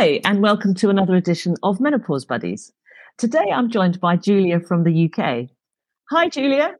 Hi, 0.00 0.20
and 0.24 0.40
welcome 0.40 0.74
to 0.74 0.90
another 0.90 1.16
edition 1.16 1.56
of 1.64 1.80
Menopause 1.80 2.24
Buddies. 2.24 2.72
Today 3.16 3.46
I'm 3.52 3.68
joined 3.68 3.98
by 3.98 4.14
Julia 4.14 4.60
from 4.60 4.84
the 4.84 5.06
UK. 5.06 5.48
Hi, 6.10 6.28
Julia. 6.28 6.76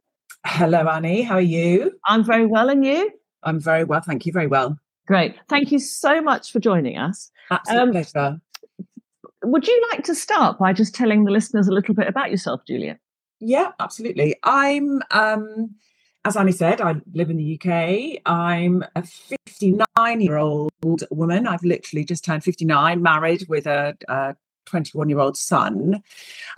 Hello, 0.47 0.87
Annie. 0.87 1.23
How 1.23 1.35
are 1.35 1.41
you? 1.41 1.99
I'm 2.07 2.23
very 2.23 2.47
well, 2.47 2.69
and 2.69 2.85
you? 2.85 3.11
I'm 3.43 3.59
very 3.59 3.83
well. 3.83 4.01
Thank 4.03 4.25
you. 4.25 4.31
Very 4.31 4.47
well. 4.47 4.79
Great. 5.09 5.35
Thank 5.49 5.73
you 5.73 5.81
so 5.81 6.23
much 6.23 6.53
for 6.53 6.61
joining 6.61 6.97
us. 6.97 7.33
Absolute 7.51 7.81
um, 7.81 7.91
pleasure. 7.91 8.41
Would 9.43 9.67
you 9.67 9.89
like 9.91 10.05
to 10.05 10.15
start 10.15 10.57
by 10.61 10.73
just 10.73 10.95
telling 10.95 11.25
the 11.25 11.33
listeners 11.33 11.67
a 11.67 11.73
little 11.73 11.97
bit 11.97 12.07
about 12.07 12.31
yourself, 12.31 12.61
Julia? 12.69 13.01
Yeah, 13.41 13.73
absolutely. 13.81 14.37
I'm, 14.45 15.01
um, 15.11 15.75
as 16.29 16.37
Annie 16.37 16.53
said, 16.53 16.83
I 16.83 16.95
live 17.15 17.31
in 17.31 17.39
the 17.39 17.59
UK. 17.59 18.21
I'm 18.27 18.85
a 18.95 19.03
59 19.03 20.21
year 20.21 20.37
old 20.37 20.71
woman. 21.11 21.47
I've 21.47 21.65
literally 21.65 22.05
just 22.05 22.23
turned 22.23 22.45
59, 22.45 23.01
married 23.01 23.49
with 23.49 23.67
a 23.67 24.37
21 24.67 25.09
year 25.09 25.21
old 25.21 25.39
son. 25.39 26.03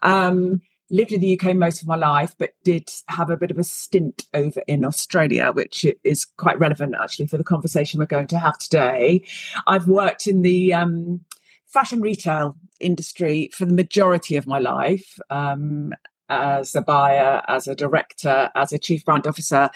Um, 0.02 0.60
lived 0.90 1.12
in 1.12 1.20
the 1.20 1.38
UK 1.38 1.54
most 1.54 1.82
of 1.82 1.86
my 1.86 1.94
life, 1.94 2.34
but 2.36 2.50
did 2.64 2.90
have 3.06 3.30
a 3.30 3.36
bit 3.36 3.52
of 3.52 3.58
a 3.58 3.64
stint 3.64 4.26
over 4.34 4.60
in 4.66 4.84
Australia, 4.84 5.52
which 5.52 5.86
is 6.02 6.24
quite 6.36 6.58
relevant 6.58 6.96
actually 7.00 7.28
for 7.28 7.38
the 7.38 7.44
conversation 7.44 8.00
we're 8.00 8.06
going 8.06 8.26
to 8.26 8.40
have 8.40 8.58
today. 8.58 9.22
I've 9.68 9.86
worked 9.86 10.26
in 10.26 10.42
the 10.42 10.74
um, 10.74 11.20
fashion 11.68 12.00
retail 12.00 12.56
industry 12.80 13.50
for 13.54 13.66
the 13.66 13.74
majority 13.74 14.34
of 14.34 14.48
my 14.48 14.58
life. 14.58 15.20
Um, 15.30 15.92
as 16.30 16.74
a 16.74 16.80
buyer, 16.80 17.42
as 17.48 17.68
a 17.68 17.74
director, 17.74 18.50
as 18.54 18.72
a 18.72 18.78
chief 18.78 19.04
brand 19.04 19.26
officer, 19.26 19.68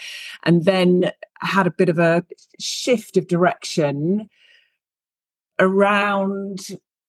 and 0.43 0.65
then 0.65 1.11
had 1.41 1.67
a 1.67 1.71
bit 1.71 1.89
of 1.89 1.99
a 1.99 2.25
shift 2.59 3.17
of 3.17 3.27
direction 3.27 4.29
around 5.59 6.59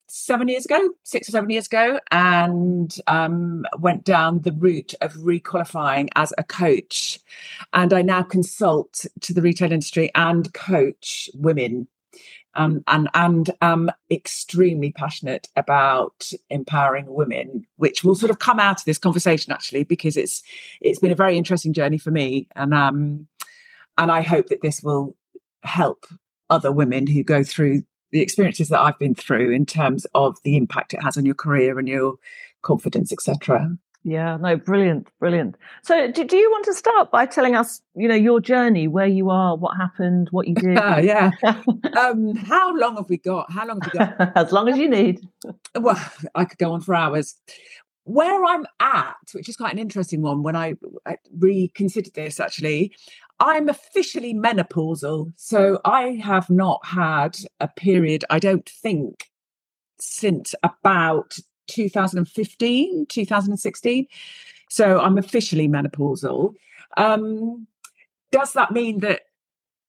seven 0.09 0.49
years 0.49 0.65
ago, 0.65 0.91
six 1.03 1.29
or 1.29 1.33
seven 1.33 1.51
years 1.51 1.67
ago, 1.67 2.01
and 2.11 2.97
um, 3.07 3.65
went 3.79 4.05
down 4.05 4.41
the 4.41 4.53
route 4.53 4.95
of 5.01 5.13
requalifying 5.15 6.09
as 6.17 6.33
a 6.39 6.45
coach. 6.45 7.19
And 7.73 7.93
I 7.93 8.03
now 8.03 8.23
consult 8.23 9.05
to 9.21 9.35
the 9.35 9.43
retail 9.43 9.73
industry 9.73 10.11
and 10.15 10.53
coach 10.55 11.31
women. 11.35 11.89
Um, 12.59 12.83
and 12.87 13.09
and 13.13 13.51
am 13.61 13.91
extremely 14.11 14.91
passionate 14.91 15.49
about 15.57 16.31
empowering 16.49 17.07
women, 17.07 17.67
which 17.77 18.03
will 18.03 18.15
sort 18.15 18.31
of 18.31 18.39
come 18.39 18.59
out 18.59 18.81
of 18.81 18.85
this 18.87 18.99
conversation 18.99 19.53
actually, 19.53 19.85
because 19.85 20.17
it's 20.17 20.43
it's 20.81 20.99
been 20.99 21.13
a 21.13 21.17
very 21.17 21.37
interesting 21.37 21.75
journey 21.75 21.99
for 21.99 22.11
me, 22.11 22.49
and 22.57 22.73
um, 22.73 23.29
and 23.99 24.11
I 24.11 24.23
hope 24.23 24.49
that 24.49 24.63
this 24.63 24.83
will 24.83 25.17
help 25.63 26.07
other 26.49 26.73
women 26.73 27.07
who 27.07 27.23
go 27.23 27.43
through 27.43 27.83
the 28.13 28.23
experiences 28.23 28.69
that 28.69 28.81
I've 28.81 28.99
been 28.99 29.15
through 29.15 29.51
in 29.51 29.67
terms 29.67 30.07
of 30.15 30.39
the 30.45 30.57
impact 30.57 30.95
it 30.95 31.03
has 31.03 31.17
on 31.17 31.27
your 31.27 31.35
career 31.35 31.79
and 31.79 31.89
your 31.89 32.15
confidence, 32.63 33.13
etc. 33.13 33.77
Yeah, 34.07 34.37
no, 34.37 34.57
brilliant, 34.57 35.09
brilliant. 35.19 35.57
So, 35.83 36.13
do, 36.13 36.23
do 36.23 36.37
you 36.37 36.49
want 36.53 36.65
to 36.67 36.75
start 36.75 37.11
by 37.11 37.27
telling 37.27 37.57
us, 37.57 37.83
you 37.97 38.07
know, 38.07 38.15
your 38.15 38.41
journey, 38.41 38.87
where 38.87 39.09
you 39.09 39.31
are, 39.31 39.57
what 39.57 39.77
happened, 39.77 40.29
what 40.31 40.47
you 40.47 40.55
did? 40.55 40.79
Uh, 40.79 41.01
yeah. 41.03 41.33
um, 41.99 42.37
how 42.37 42.73
long 42.77 42.95
have 42.95 43.09
we 43.09 43.17
got? 43.17 43.51
How 43.51 43.67
long 43.67 43.81
have 43.81 43.93
we 43.93 43.99
got? 43.99 44.37
as 44.37 44.53
long 44.53 44.69
as 44.69 44.79
you 44.79 44.89
need. 44.89 45.27
well, 45.75 46.01
I 46.37 46.45
could 46.45 46.59
go 46.59 46.73
on 46.73 46.83
for 46.83 46.95
hours. 46.95 47.35
Where 48.05 48.45
I'm 48.45 48.65
at, 48.79 49.17
which 49.33 49.49
is 49.49 49.57
quite 49.57 49.73
an 49.73 49.81
interesting 49.81 50.23
one, 50.23 50.45
when 50.45 50.55
I, 50.55 50.75
I 51.05 51.17
reconsidered 51.37 52.15
this, 52.15 52.39
actually, 52.39 52.93
I'm 53.41 53.69
officially 53.69 54.35
menopausal. 54.35 55.33
So 55.35 55.81
I 55.85 56.21
have 56.23 56.49
not 56.49 56.79
had 56.87 57.39
a 57.59 57.67
period, 57.67 58.25
I 58.31 58.39
don't 58.39 58.69
think, 58.69 59.25
since 59.99 60.55
about 60.63 61.39
2015, 61.67 63.07
2016. 63.07 64.07
So 64.69 65.01
I'm 65.01 65.19
officially 65.19 65.69
menopausal. 65.69 66.55
Um, 66.97 67.67
does 68.33 68.53
that 68.55 68.73
mean 68.73 69.01
that 69.01 69.23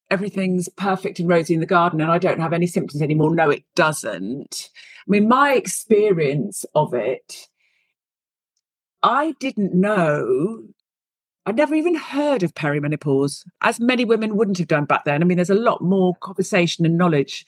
everything's 0.10 0.70
perfect 0.70 1.20
and 1.20 1.28
rosy 1.28 1.54
in 1.54 1.60
the 1.60 1.66
garden 1.66 2.02
and 2.02 2.12
I 2.12 2.18
don't 2.18 2.40
have 2.40 2.54
any 2.54 2.68
symptoms 2.68 3.02
anymore? 3.02 3.34
No, 3.34 3.50
it 3.50 3.64
doesn't. 3.76 4.70
I 5.08 5.12
mean, 5.12 5.28
my 5.28 5.54
experience 5.54 6.66
of 6.76 6.94
it, 6.94 7.48
I 9.04 9.36
didn't 9.40 9.74
know 9.74 10.64
I'd 11.48 11.56
never 11.56 11.76
even 11.76 11.96
heard 11.96 12.44
of 12.44 12.54
perimenopause, 12.56 13.46
as 13.62 13.80
many 13.80 14.04
women 14.04 14.36
wouldn't 14.36 14.58
have 14.58 14.68
done 14.68 14.84
back 14.84 15.06
then. 15.06 15.22
I 15.22 15.26
mean, 15.26 15.38
there's 15.38 15.50
a 15.50 15.56
lot 15.56 15.82
more 15.82 16.14
conversation 16.16 16.86
and 16.86 16.98
knowledge 16.98 17.46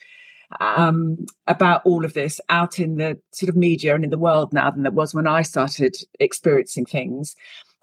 um, 0.58 1.26
about 1.46 1.82
all 1.84 2.04
of 2.04 2.14
this 2.14 2.40
out 2.48 2.78
in 2.78 2.96
the 2.96 3.18
sort 3.32 3.48
of 3.48 3.56
media 3.56 3.94
and 3.94 4.04
in 4.04 4.10
the 4.10 4.18
world 4.18 4.52
now 4.52 4.70
than 4.70 4.82
there 4.82 4.92
was 4.92 5.14
when 5.14 5.26
I 5.26 5.42
started 5.42 5.96
experiencing 6.18 6.86
things. 6.86 7.36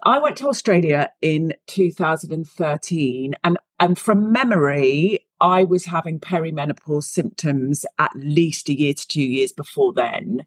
I 0.04 0.18
went 0.18 0.36
to 0.36 0.48
Australia 0.48 1.10
in 1.22 1.54
2013, 1.66 3.34
and, 3.42 3.58
and 3.80 3.98
from 3.98 4.30
memory, 4.32 5.20
I 5.40 5.64
was 5.64 5.84
having 5.84 6.20
perimenopause 6.20 7.04
symptoms 7.04 7.84
at 7.98 8.12
least 8.14 8.68
a 8.68 8.78
year 8.78 8.94
to 8.94 9.08
two 9.08 9.22
years 9.22 9.52
before 9.52 9.92
then 9.92 10.46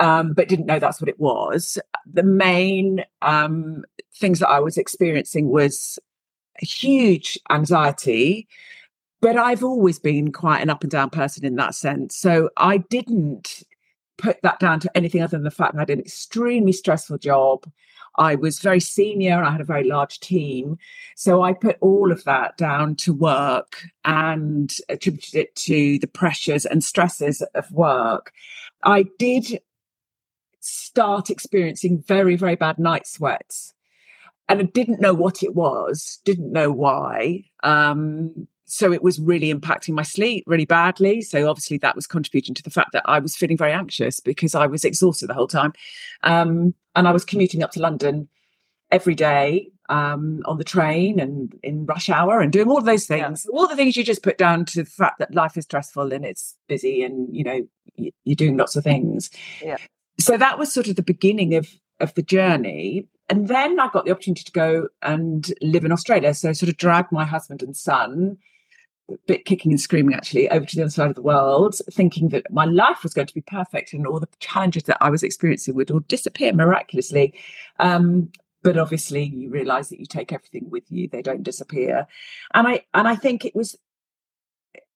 um, 0.00 0.32
but 0.32 0.48
didn't 0.48 0.66
know 0.66 0.78
that's 0.78 1.00
what 1.00 1.08
it 1.08 1.20
was. 1.20 1.78
The 2.10 2.22
main 2.22 3.04
um, 3.22 3.84
things 4.14 4.40
that 4.40 4.48
I 4.48 4.58
was 4.58 4.78
experiencing 4.78 5.48
was 5.50 5.98
huge 6.58 7.38
anxiety, 7.50 8.48
but 9.20 9.36
I've 9.36 9.64
always 9.64 9.98
been 9.98 10.32
quite 10.32 10.62
an 10.62 10.70
up 10.70 10.82
and 10.82 10.90
down 10.90 11.10
person 11.10 11.44
in 11.44 11.56
that 11.56 11.74
sense. 11.74 12.16
So 12.16 12.50
I 12.56 12.78
didn't 12.78 13.62
put 14.16 14.40
that 14.42 14.60
down 14.60 14.80
to 14.80 14.96
anything 14.96 15.22
other 15.22 15.36
than 15.36 15.44
the 15.44 15.50
fact 15.50 15.74
that 15.74 15.78
I 15.78 15.82
had 15.82 15.90
an 15.90 16.00
extremely 16.00 16.72
stressful 16.72 17.18
job. 17.18 17.66
I 18.16 18.34
was 18.34 18.58
very 18.58 18.80
senior, 18.80 19.42
I 19.42 19.50
had 19.50 19.60
a 19.60 19.64
very 19.64 19.84
large 19.84 20.20
team. 20.20 20.78
So 21.16 21.42
I 21.42 21.52
put 21.52 21.76
all 21.80 22.12
of 22.12 22.24
that 22.24 22.56
down 22.56 22.96
to 22.96 23.12
work 23.12 23.82
and 24.04 24.74
attributed 24.88 25.34
it 25.36 25.56
to 25.56 25.98
the 25.98 26.06
pressures 26.06 26.66
and 26.66 26.82
stresses 26.82 27.40
of 27.54 27.70
work. 27.70 28.32
I 28.82 29.04
did 29.18 29.60
start 30.60 31.30
experiencing 31.30 32.02
very, 32.06 32.36
very 32.36 32.56
bad 32.56 32.78
night 32.78 33.06
sweats. 33.06 33.74
And 34.48 34.60
I 34.60 34.64
didn't 34.64 35.00
know 35.00 35.14
what 35.14 35.42
it 35.42 35.54
was, 35.54 36.18
didn't 36.24 36.52
know 36.52 36.72
why. 36.72 37.44
Um, 37.62 38.48
so 38.70 38.92
it 38.92 39.02
was 39.02 39.18
really 39.18 39.52
impacting 39.52 39.94
my 39.94 40.02
sleep 40.02 40.44
really 40.46 40.64
badly. 40.64 41.22
So 41.22 41.48
obviously 41.48 41.78
that 41.78 41.96
was 41.96 42.06
contributing 42.06 42.54
to 42.54 42.62
the 42.62 42.70
fact 42.70 42.92
that 42.92 43.02
I 43.06 43.18
was 43.18 43.36
feeling 43.36 43.56
very 43.56 43.72
anxious 43.72 44.20
because 44.20 44.54
I 44.54 44.66
was 44.66 44.84
exhausted 44.84 45.28
the 45.28 45.34
whole 45.34 45.48
time. 45.48 45.72
Um, 46.22 46.74
and 46.94 47.08
I 47.08 47.12
was 47.12 47.24
commuting 47.24 47.62
up 47.62 47.72
to 47.72 47.80
London 47.80 48.28
every 48.90 49.14
day 49.14 49.68
um, 49.88 50.42
on 50.46 50.58
the 50.58 50.64
train 50.64 51.20
and 51.20 51.54
in 51.62 51.86
rush 51.86 52.08
hour 52.08 52.40
and 52.40 52.52
doing 52.52 52.68
all 52.68 52.78
of 52.78 52.84
those 52.84 53.06
things, 53.06 53.46
yeah. 53.46 53.58
all 53.58 53.68
the 53.68 53.76
things 53.76 53.96
you 53.96 54.04
just 54.04 54.22
put 54.22 54.38
down 54.38 54.64
to 54.66 54.82
the 54.82 54.90
fact 54.90 55.18
that 55.18 55.34
life 55.34 55.56
is 55.56 55.64
stressful 55.64 56.12
and 56.12 56.24
it's 56.24 56.56
busy 56.68 57.02
and 57.02 57.34
you 57.34 57.44
know 57.44 57.66
you're 57.96 58.36
doing 58.36 58.56
lots 58.56 58.76
of 58.76 58.84
things. 58.84 59.30
Yeah 59.62 59.76
so 60.20 60.36
that 60.36 60.58
was 60.58 60.72
sort 60.72 60.88
of 60.88 60.96
the 60.96 61.02
beginning 61.02 61.54
of 61.54 61.68
of 61.98 62.14
the 62.14 62.22
journey 62.22 63.06
and 63.28 63.48
then 63.48 63.78
i 63.80 63.88
got 63.88 64.04
the 64.04 64.10
opportunity 64.10 64.44
to 64.44 64.52
go 64.52 64.88
and 65.02 65.52
live 65.60 65.84
in 65.84 65.92
australia 65.92 66.32
so 66.32 66.48
I 66.48 66.52
sort 66.52 66.70
of 66.70 66.76
dragged 66.76 67.12
my 67.12 67.24
husband 67.24 67.62
and 67.62 67.76
son 67.76 68.38
bit 69.26 69.44
kicking 69.44 69.72
and 69.72 69.80
screaming 69.80 70.14
actually 70.14 70.48
over 70.50 70.64
to 70.64 70.76
the 70.76 70.82
other 70.82 70.90
side 70.90 71.10
of 71.10 71.16
the 71.16 71.22
world 71.22 71.76
thinking 71.92 72.28
that 72.28 72.50
my 72.50 72.64
life 72.64 73.02
was 73.02 73.14
going 73.14 73.26
to 73.26 73.34
be 73.34 73.42
perfect 73.42 73.92
and 73.92 74.06
all 74.06 74.20
the 74.20 74.28
challenges 74.38 74.84
that 74.84 74.98
i 75.00 75.10
was 75.10 75.22
experiencing 75.22 75.74
would 75.74 75.90
all 75.90 76.00
disappear 76.00 76.52
miraculously. 76.52 77.34
Um, 77.78 78.30
but 78.62 78.76
obviously 78.76 79.24
you 79.24 79.48
realize 79.48 79.88
that 79.88 80.00
you 80.00 80.06
take 80.06 80.32
everything 80.32 80.68
with 80.68 80.84
you 80.90 81.08
they 81.08 81.22
don't 81.22 81.42
disappear. 81.42 82.06
And 82.54 82.68
i 82.68 82.84
and 82.94 83.08
i 83.08 83.16
think 83.16 83.44
it 83.44 83.54
was 83.54 83.76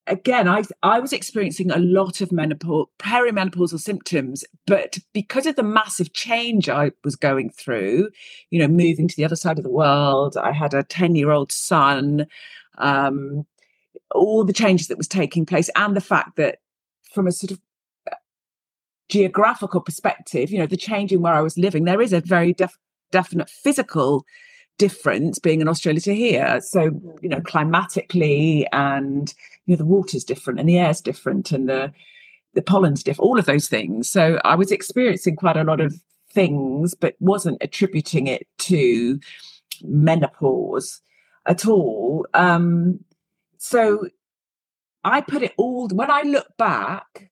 again, 0.07 0.49
I 0.49 0.63
I 0.83 1.01
was 1.01 1.13
experiencing 1.13 1.71
a 1.71 1.79
lot 1.79 2.21
of 2.21 2.33
menopause, 2.33 2.87
perimenopausal 2.99 3.81
symptoms, 3.81 4.45
but 4.67 4.99
because 5.13 5.47
of 5.47 5.57
the 5.57 5.63
massive 5.63 6.13
change 6.13 6.69
I 6.69 6.93
was 7.05 7.17
going 7.17 7.51
through, 7.51 8.11
you 8.51 8.59
know, 8.59 8.69
moving 8.69 9.09
to 9.09 9.17
the 9.17 9.25
other 9.25 9.37
side 9.37 9.59
of 9.59 9.65
the 9.65 9.71
world, 9.71 10.37
I 10.37 10.53
had 10.53 10.75
a 10.75 10.83
ten 10.83 11.15
year 11.15 11.31
old 11.31 11.53
son, 11.53 12.27
um, 12.79 13.47
all 14.11 14.45
the 14.45 14.53
changes 14.53 14.89
that 14.89 14.99
was 14.99 15.09
taking 15.09 15.47
place, 15.47 15.71
and 15.77 15.97
the 15.97 16.01
fact 16.01 16.37
that 16.37 16.59
from 17.13 17.27
a 17.27 17.33
sort 17.33 17.53
of 17.53 17.61
uh, 18.11 18.17
geographical 19.09 19.81
perspective, 19.81 20.51
you 20.51 20.59
know, 20.59 20.67
the 20.67 20.77
change 20.77 21.13
in 21.13 21.23
where 21.23 21.35
I 21.35 21.41
was 21.41 21.59
living, 21.59 21.85
there 21.85 22.03
is 22.03 22.13
a 22.13 22.21
very 22.21 22.53
def- 22.53 22.79
definite 23.11 23.49
physical 23.49 24.25
difference 24.79 25.39
being 25.39 25.61
in 25.61 25.69
Australia 25.69 26.01
to 26.01 26.15
here. 26.15 26.61
So, 26.61 27.01
you 27.23 27.29
know, 27.29 27.41
climatically 27.41 28.67
and 28.73 29.33
you 29.67 29.75
know, 29.75 29.79
the 29.79 29.85
water's 29.85 30.25
different 30.25 30.59
and 30.59 30.69
the 30.69 30.79
air's 30.79 31.01
different 31.01 31.53
and 31.53 31.69
the 31.69 31.93
the 32.55 32.63
pollen's 32.63 33.03
different, 33.03 33.27
all 33.27 33.39
of 33.39 33.47
those 33.47 33.69
things. 33.69 34.09
So 34.09 34.39
I 34.45 34.55
was 34.55 34.71
experiencing 34.71 35.37
quite 35.37 35.57
a 35.57 35.65
lot 35.65 35.81
of 35.81 36.01
things, 36.31 36.95
but 36.95 37.15
wasn't 37.21 37.59
attributing 37.61 38.27
it 38.29 38.47
to 38.59 39.19
menopause 39.83 41.01
at 41.47 41.67
all. 41.67 42.27
Um, 42.35 43.01
so 43.65 44.09
I 45.05 45.23
put 45.23 45.43
it 45.43 45.55
all 45.57 45.89
when 45.89 46.11
I 46.11 46.21
look 46.21 46.49
back, 46.59 47.31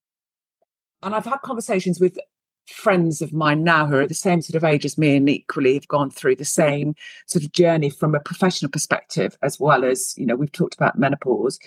and 1.02 1.14
I've 1.14 1.26
had 1.26 1.43
conversations 1.43 2.00
with 2.00 2.19
friends 2.67 3.20
of 3.20 3.34
mine 3.34 3.64
now 3.64 3.84
who 3.84 3.96
are 3.96 4.00
at 4.00 4.08
the 4.08 4.14
same 4.14 4.40
sort 4.40 4.56
of 4.56 4.64
age 4.64 4.87
as 4.87 4.96
me 4.96 5.17
and 5.17 5.29
equally 5.29 5.75
have 5.75 5.88
gone 5.88 6.11
through 6.11 6.37
the 6.37 6.44
same 6.44 6.94
sort 7.26 7.44
of 7.44 7.52
journey 7.52 7.90
from 7.90 8.14
a 8.14 8.20
professional 8.20 8.70
perspective 8.70 9.37
as 9.43 9.61
well 9.61 9.84
as 9.84 10.14
you 10.17 10.25
know 10.25 10.34
we've 10.34 10.52
talked 10.52 10.75
about 10.75 10.99
menopause. 10.99 11.58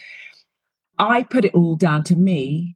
I 0.97 1.23
put 1.23 1.45
it 1.45 1.53
all 1.53 1.75
down 1.75 2.03
to 2.05 2.15
me 2.15 2.75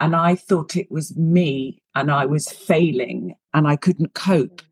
and 0.00 0.16
i 0.16 0.34
thought 0.34 0.76
it 0.76 0.90
was 0.90 1.16
me 1.16 1.80
and 1.94 2.10
i 2.10 2.26
was 2.26 2.48
failing 2.48 3.36
and 3.54 3.68
i 3.68 3.76
couldn't 3.76 4.14
cope 4.14 4.62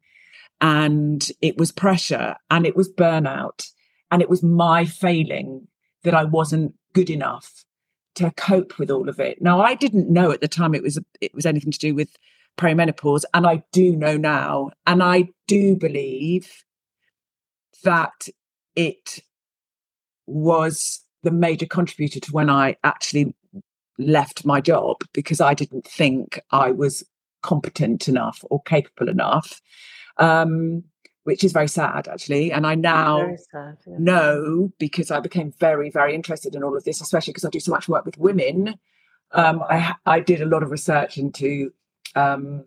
and 0.60 1.30
it 1.40 1.56
was 1.56 1.70
pressure 1.70 2.34
and 2.50 2.66
it 2.66 2.74
was 2.74 2.92
burnout 2.92 3.70
and 4.10 4.20
it 4.20 4.28
was 4.28 4.42
my 4.42 4.84
failing 4.84 5.68
that 6.08 6.16
i 6.16 6.24
wasn't 6.24 6.74
good 6.94 7.10
enough 7.10 7.64
to 8.14 8.32
cope 8.32 8.78
with 8.78 8.90
all 8.90 9.08
of 9.08 9.20
it 9.20 9.40
now 9.40 9.60
i 9.60 9.74
didn't 9.74 10.10
know 10.10 10.30
at 10.30 10.40
the 10.40 10.48
time 10.48 10.74
it 10.74 10.82
was 10.82 10.98
it 11.20 11.34
was 11.34 11.46
anything 11.46 11.70
to 11.70 11.78
do 11.78 11.94
with 11.94 12.08
perimenopause. 12.58 13.24
And 13.32 13.46
I 13.46 13.62
do 13.72 13.96
know 13.96 14.18
now, 14.18 14.72
and 14.86 15.02
I 15.02 15.30
do 15.46 15.76
believe 15.76 16.64
that 17.84 18.28
it 18.76 19.22
was 20.26 21.02
the 21.22 21.30
major 21.30 21.66
contributor 21.66 22.20
to 22.20 22.32
when 22.32 22.50
I 22.50 22.76
actually 22.84 23.34
left 23.98 24.44
my 24.44 24.60
job 24.60 24.96
because 25.14 25.40
I 25.40 25.54
didn't 25.54 25.86
think 25.86 26.40
I 26.50 26.70
was 26.70 27.04
competent 27.42 28.08
enough 28.08 28.44
or 28.50 28.60
capable 28.62 29.08
enough. 29.08 29.60
Um, 30.18 30.84
which 31.28 31.44
is 31.44 31.52
very 31.52 31.68
sad 31.68 32.08
actually. 32.08 32.50
And 32.50 32.66
I 32.66 32.74
now 32.74 33.36
sad, 33.52 33.76
yeah. 33.86 33.96
know 33.98 34.72
because 34.78 35.10
I 35.10 35.20
became 35.20 35.52
very, 35.52 35.90
very 35.90 36.14
interested 36.14 36.54
in 36.54 36.62
all 36.62 36.74
of 36.74 36.84
this, 36.84 37.02
especially 37.02 37.34
because 37.34 37.44
I 37.44 37.50
do 37.50 37.60
so 37.60 37.70
much 37.70 37.86
work 37.86 38.06
with 38.06 38.16
women. 38.16 38.78
Um, 39.32 39.62
I, 39.68 39.94
I 40.06 40.20
did 40.20 40.40
a 40.40 40.46
lot 40.46 40.62
of 40.62 40.70
research 40.70 41.18
into 41.18 41.70
um, 42.14 42.64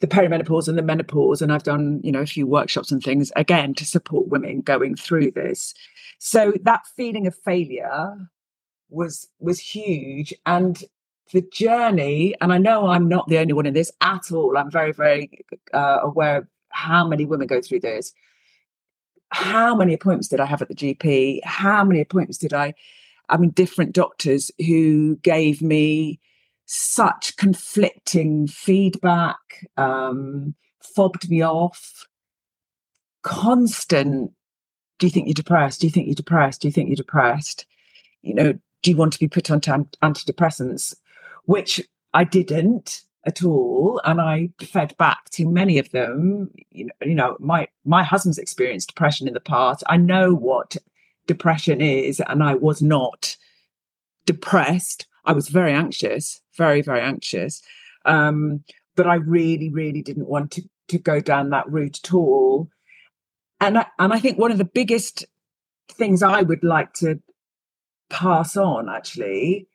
the 0.00 0.08
perimenopause 0.08 0.66
and 0.66 0.76
the 0.76 0.82
menopause, 0.82 1.42
and 1.42 1.52
I've 1.52 1.62
done 1.62 2.00
you 2.02 2.10
know 2.10 2.22
a 2.22 2.26
few 2.26 2.44
workshops 2.44 2.90
and 2.90 3.00
things 3.00 3.30
again 3.36 3.72
to 3.74 3.84
support 3.84 4.26
women 4.26 4.60
going 4.62 4.96
through 4.96 5.30
this. 5.30 5.74
So 6.18 6.54
that 6.62 6.88
feeling 6.96 7.28
of 7.28 7.36
failure 7.36 8.16
was 8.90 9.28
was 9.38 9.60
huge, 9.60 10.34
and 10.44 10.82
the 11.32 11.42
journey. 11.52 12.34
And 12.40 12.52
I 12.52 12.58
know 12.58 12.88
I'm 12.88 13.06
not 13.06 13.28
the 13.28 13.38
only 13.38 13.52
one 13.52 13.66
in 13.66 13.74
this 13.74 13.92
at 14.00 14.32
all. 14.32 14.58
I'm 14.58 14.72
very 14.72 14.90
very 14.90 15.46
uh, 15.72 15.98
aware 16.02 16.38
of 16.38 16.48
how 16.76 17.08
many 17.08 17.24
women 17.24 17.46
go 17.46 17.60
through 17.60 17.80
this. 17.80 18.12
How 19.30 19.74
many 19.74 19.94
appointments 19.94 20.28
did 20.28 20.40
I 20.40 20.46
have 20.46 20.62
at 20.62 20.68
the 20.68 20.74
GP? 20.74 21.42
How 21.42 21.82
many 21.84 22.00
appointments 22.00 22.38
did 22.38 22.52
I? 22.52 22.74
I 23.28 23.38
mean, 23.38 23.50
different 23.50 23.92
doctors 23.92 24.50
who 24.58 25.16
gave 25.16 25.62
me 25.62 26.20
such 26.66 27.36
conflicting 27.36 28.46
feedback, 28.46 29.38
um, 29.76 30.54
fobbed 30.94 31.28
me 31.30 31.42
off, 31.42 32.06
constant. 33.22 34.32
Do 34.98 35.06
you 35.06 35.10
think 35.10 35.26
you're 35.26 35.34
depressed? 35.34 35.80
Do 35.80 35.86
you 35.86 35.90
think 35.90 36.06
you're 36.06 36.14
depressed? 36.14 36.60
Do 36.60 36.68
you 36.68 36.72
think 36.72 36.88
you're 36.88 36.96
depressed? 36.96 37.66
You 38.22 38.34
know, 38.34 38.52
do 38.82 38.90
you 38.90 38.96
want 38.96 39.14
to 39.14 39.18
be 39.18 39.28
put 39.28 39.50
on 39.50 39.60
antidepressants? 39.60 40.94
Which 41.44 41.80
I 42.12 42.24
didn't 42.24 43.05
at 43.26 43.42
all, 43.42 44.00
and 44.04 44.20
I 44.20 44.50
fed 44.60 44.96
back 44.96 45.28
to 45.30 45.48
many 45.48 45.78
of 45.78 45.90
them. 45.90 46.50
You 46.70 46.86
know, 46.86 46.92
you 47.02 47.14
know, 47.14 47.36
my 47.40 47.68
my 47.84 48.02
husband's 48.02 48.38
experienced 48.38 48.88
depression 48.88 49.28
in 49.28 49.34
the 49.34 49.40
past. 49.40 49.82
I 49.88 49.96
know 49.96 50.34
what 50.34 50.76
depression 51.26 51.80
is, 51.80 52.20
and 52.20 52.42
I 52.42 52.54
was 52.54 52.80
not 52.80 53.36
depressed. 54.26 55.06
I 55.24 55.32
was 55.32 55.48
very 55.48 55.72
anxious, 55.72 56.40
very, 56.56 56.82
very 56.82 57.00
anxious. 57.00 57.62
Um, 58.04 58.62
but 58.94 59.06
I 59.06 59.16
really, 59.16 59.70
really 59.70 60.02
didn't 60.02 60.28
want 60.28 60.52
to, 60.52 60.62
to 60.88 60.98
go 60.98 61.20
down 61.20 61.50
that 61.50 61.70
route 61.70 62.00
at 62.04 62.14
all. 62.14 62.70
And 63.60 63.78
I, 63.78 63.86
and 63.98 64.12
I 64.12 64.20
think 64.20 64.38
one 64.38 64.52
of 64.52 64.58
the 64.58 64.64
biggest 64.64 65.24
things 65.90 66.22
I 66.22 66.42
would 66.42 66.62
like 66.62 66.92
to 66.94 67.20
pass 68.08 68.56
on 68.56 68.88
actually 68.88 69.66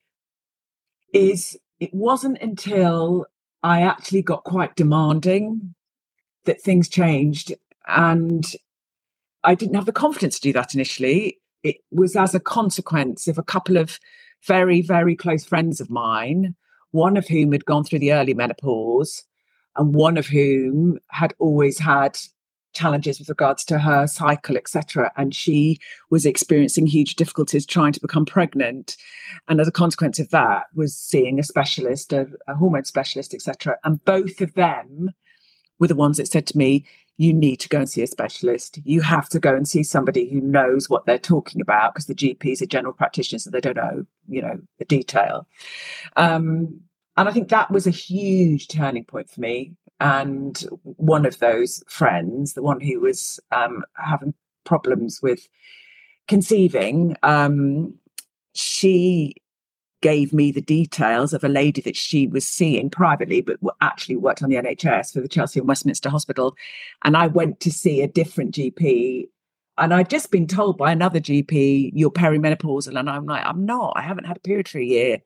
is 1.13 1.57
it 1.79 1.93
wasn't 1.93 2.39
until 2.41 3.25
I 3.63 3.81
actually 3.81 4.21
got 4.21 4.43
quite 4.43 4.75
demanding 4.75 5.75
that 6.45 6.61
things 6.61 6.89
changed. 6.89 7.53
And 7.87 8.45
I 9.43 9.55
didn't 9.55 9.75
have 9.75 9.85
the 9.85 9.91
confidence 9.91 10.35
to 10.35 10.41
do 10.41 10.53
that 10.53 10.73
initially. 10.73 11.39
It 11.63 11.77
was 11.91 12.15
as 12.15 12.33
a 12.33 12.39
consequence 12.39 13.27
of 13.27 13.37
a 13.37 13.43
couple 13.43 13.77
of 13.77 13.99
very, 14.47 14.81
very 14.81 15.15
close 15.15 15.45
friends 15.45 15.79
of 15.79 15.89
mine, 15.89 16.55
one 16.91 17.17
of 17.17 17.27
whom 17.27 17.51
had 17.51 17.65
gone 17.65 17.83
through 17.83 17.99
the 17.99 18.13
early 18.13 18.33
menopause, 18.33 19.23
and 19.77 19.93
one 19.93 20.17
of 20.17 20.27
whom 20.27 20.99
had 21.09 21.33
always 21.39 21.77
had 21.77 22.17
challenges 22.73 23.19
with 23.19 23.29
regards 23.29 23.63
to 23.65 23.79
her 23.79 24.07
cycle, 24.07 24.57
etc. 24.57 25.11
And 25.17 25.33
she 25.33 25.79
was 26.09 26.25
experiencing 26.25 26.87
huge 26.87 27.15
difficulties 27.15 27.65
trying 27.65 27.93
to 27.93 28.01
become 28.01 28.25
pregnant. 28.25 28.97
And 29.47 29.59
as 29.59 29.67
a 29.67 29.71
consequence 29.71 30.19
of 30.19 30.29
that, 30.29 30.65
was 30.73 30.95
seeing 30.95 31.39
a 31.39 31.43
specialist, 31.43 32.13
a, 32.13 32.27
a 32.47 32.55
hormone 32.55 32.85
specialist, 32.85 33.33
etc. 33.33 33.77
And 33.83 34.03
both 34.05 34.41
of 34.41 34.53
them 34.53 35.11
were 35.79 35.87
the 35.87 35.95
ones 35.95 36.17
that 36.17 36.27
said 36.27 36.47
to 36.47 36.57
me, 36.57 36.85
you 37.17 37.33
need 37.33 37.57
to 37.57 37.69
go 37.69 37.77
and 37.79 37.89
see 37.89 38.01
a 38.01 38.07
specialist. 38.07 38.79
You 38.83 39.01
have 39.01 39.29
to 39.29 39.39
go 39.39 39.55
and 39.55 39.67
see 39.67 39.83
somebody 39.83 40.27
who 40.29 40.41
knows 40.41 40.89
what 40.89 41.05
they're 41.05 41.19
talking 41.19 41.61
about 41.61 41.93
because 41.93 42.07
the 42.07 42.15
GPs 42.15 42.61
are 42.61 42.65
general 42.65 42.93
practitioners 42.93 43.45
and 43.45 43.53
they 43.53 43.61
don't 43.61 43.77
know, 43.77 44.05
you 44.27 44.41
know, 44.41 44.59
the 44.79 44.85
detail. 44.85 45.47
Um, 46.15 46.81
and 47.17 47.29
I 47.29 47.31
think 47.31 47.49
that 47.49 47.69
was 47.69 47.85
a 47.85 47.91
huge 47.91 48.69
turning 48.69 49.03
point 49.03 49.29
for 49.29 49.41
me. 49.41 49.73
And 50.01 50.57
one 50.81 51.27
of 51.27 51.37
those 51.37 51.83
friends, 51.87 52.53
the 52.53 52.63
one 52.63 52.81
who 52.81 52.99
was 52.99 53.39
um, 53.51 53.83
having 53.97 54.33
problems 54.63 55.19
with 55.21 55.47
conceiving, 56.27 57.15
um, 57.21 57.93
she 58.55 59.35
gave 60.01 60.33
me 60.33 60.51
the 60.51 60.59
details 60.59 61.33
of 61.33 61.43
a 61.43 61.47
lady 61.47 61.81
that 61.81 61.95
she 61.95 62.25
was 62.25 62.47
seeing 62.47 62.89
privately, 62.89 63.41
but 63.41 63.59
actually 63.81 64.15
worked 64.15 64.41
on 64.41 64.49
the 64.49 64.55
NHS 64.55 65.13
for 65.13 65.21
the 65.21 65.27
Chelsea 65.27 65.59
and 65.59 65.69
Westminster 65.69 66.09
Hospital. 66.09 66.55
And 67.03 67.15
I 67.15 67.27
went 67.27 67.59
to 67.59 67.71
see 67.71 68.01
a 68.01 68.07
different 68.07 68.55
GP. 68.55 69.29
And 69.77 69.93
I'd 69.93 70.09
just 70.09 70.31
been 70.31 70.47
told 70.47 70.79
by 70.79 70.91
another 70.91 71.19
GP, 71.19 71.91
you're 71.93 72.09
perimenopausal. 72.09 72.97
And 72.97 73.07
I'm 73.07 73.27
like, 73.27 73.45
I'm 73.45 73.67
not. 73.67 73.93
I 73.95 74.01
haven't 74.01 74.25
had 74.25 74.37
a 74.37 74.41
period 74.41 74.67
for 74.67 74.79
a 74.79 74.83
year. 74.83 75.19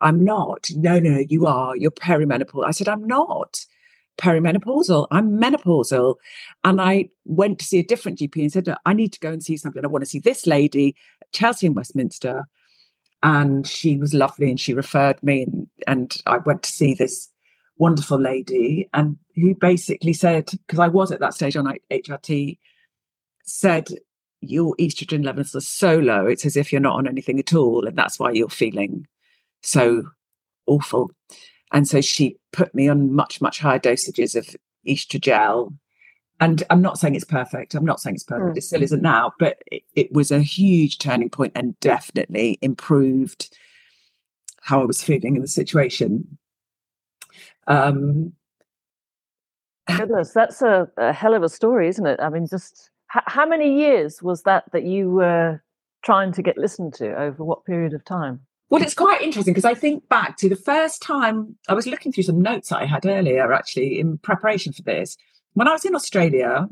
I'm 0.00 0.24
not. 0.24 0.70
No, 0.74 0.98
no, 0.98 1.18
you 1.28 1.46
are. 1.46 1.76
You're 1.76 1.92
perimenopausal. 1.92 2.66
I 2.66 2.72
said, 2.72 2.88
I'm 2.88 3.06
not 3.06 3.64
perimenopausal. 4.18 5.06
I'm 5.10 5.40
menopausal. 5.40 6.16
And 6.64 6.80
I 6.80 7.08
went 7.24 7.58
to 7.60 7.64
see 7.64 7.78
a 7.78 7.84
different 7.84 8.18
GP 8.18 8.42
and 8.42 8.52
said, 8.52 8.74
I 8.84 8.92
need 8.92 9.12
to 9.14 9.20
go 9.20 9.30
and 9.30 9.42
see 9.42 9.56
something. 9.56 9.84
I 9.84 9.88
want 9.88 10.02
to 10.02 10.10
see 10.10 10.18
this 10.18 10.46
lady 10.46 10.96
Chelsea 11.32 11.66
and 11.66 11.76
Westminster 11.76 12.46
and 13.22 13.66
she 13.66 13.96
was 13.96 14.14
lovely 14.14 14.50
and 14.50 14.60
she 14.60 14.74
referred 14.74 15.22
me 15.22 15.42
and, 15.42 15.66
and 15.86 16.22
I 16.26 16.38
went 16.38 16.62
to 16.62 16.72
see 16.72 16.94
this 16.94 17.28
wonderful 17.76 18.20
lady 18.20 18.88
and 18.92 19.16
who 19.34 19.54
basically 19.54 20.12
said 20.12 20.50
because 20.66 20.78
I 20.78 20.88
was 20.88 21.12
at 21.12 21.20
that 21.20 21.34
stage 21.34 21.56
on 21.56 21.72
HRT 21.90 22.58
said 23.44 23.88
your 24.40 24.74
estrogen 24.76 25.24
levels 25.24 25.54
are 25.54 25.60
so 25.60 25.98
low 25.98 26.26
it's 26.26 26.46
as 26.46 26.56
if 26.56 26.72
you're 26.72 26.80
not 26.80 26.96
on 26.96 27.08
anything 27.08 27.38
at 27.38 27.54
all 27.54 27.86
and 27.86 27.96
that's 27.96 28.18
why 28.18 28.30
you're 28.30 28.48
feeling 28.48 29.06
so 29.62 30.02
awful 30.66 31.10
and 31.72 31.86
so 31.86 32.00
she 32.00 32.36
put 32.52 32.74
me 32.74 32.88
on 32.88 33.12
much 33.12 33.40
much 33.40 33.60
higher 33.60 33.78
dosages 33.78 34.34
of 34.36 34.56
Oestrogel 34.86 35.72
and 36.40 36.62
I'm 36.70 36.82
not 36.82 36.98
saying 36.98 37.16
it's 37.16 37.24
perfect. 37.24 37.74
I'm 37.74 37.84
not 37.84 38.00
saying 38.00 38.14
it's 38.14 38.24
perfect. 38.24 38.54
Mm. 38.54 38.58
It 38.58 38.62
still 38.62 38.82
isn't 38.82 39.02
now, 39.02 39.32
but 39.38 39.58
it, 39.72 39.82
it, 39.94 40.12
was 40.12 40.30
a 40.30 40.40
huge 40.40 40.98
turning 40.98 41.30
point 41.30 41.52
and 41.56 41.78
definitely 41.80 42.58
improved 42.62 43.56
how 44.60 44.80
I 44.80 44.84
was 44.84 45.02
feeling 45.02 45.34
in 45.34 45.42
the 45.42 45.48
situation. 45.48 46.38
Um, 47.66 48.32
Goodness, 49.88 50.32
that's 50.32 50.62
a, 50.62 50.88
a, 50.96 51.12
hell 51.12 51.34
of 51.34 51.42
a 51.42 51.48
story, 51.48 51.88
isn't 51.88 52.06
it? 52.06 52.20
I 52.20 52.28
mean, 52.28 52.46
just 52.46 52.90
h- 53.16 53.22
how 53.26 53.46
many 53.46 53.80
years 53.80 54.22
was 54.22 54.42
that 54.42 54.64
that 54.72 54.84
you 54.84 55.10
were 55.10 55.62
trying 56.04 56.30
to 56.32 56.42
get 56.42 56.58
listened 56.58 56.94
to 56.94 57.18
over 57.18 57.42
what 57.42 57.64
period 57.64 57.94
of 57.94 58.04
time? 58.04 58.40
Well, 58.70 58.82
it's 58.82 58.94
quite 58.94 59.22
interesting 59.22 59.54
because 59.54 59.64
I 59.64 59.74
think 59.74 60.08
back 60.08 60.36
to 60.38 60.48
the 60.48 60.56
first 60.56 61.00
time 61.00 61.56
I 61.68 61.74
was 61.74 61.86
looking 61.86 62.12
through 62.12 62.24
some 62.24 62.42
notes 62.42 62.70
I 62.70 62.84
had 62.84 63.06
earlier, 63.06 63.52
actually, 63.52 63.98
in 63.98 64.18
preparation 64.18 64.72
for 64.72 64.82
this 64.82 65.16
when 65.58 65.66
I 65.66 65.72
was 65.72 65.84
in 65.84 65.96
Australia, 65.96 66.68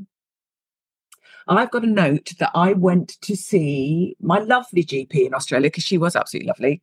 I've 1.48 1.72
got 1.72 1.82
a 1.82 1.88
note 1.88 2.34
that 2.38 2.52
I 2.54 2.72
went 2.72 3.20
to 3.22 3.36
see 3.36 4.14
my 4.20 4.38
lovely 4.38 4.84
GP 4.84 5.26
in 5.26 5.34
Australia 5.34 5.68
because 5.68 5.82
she 5.82 5.98
was 5.98 6.14
absolutely 6.14 6.46
lovely 6.46 6.82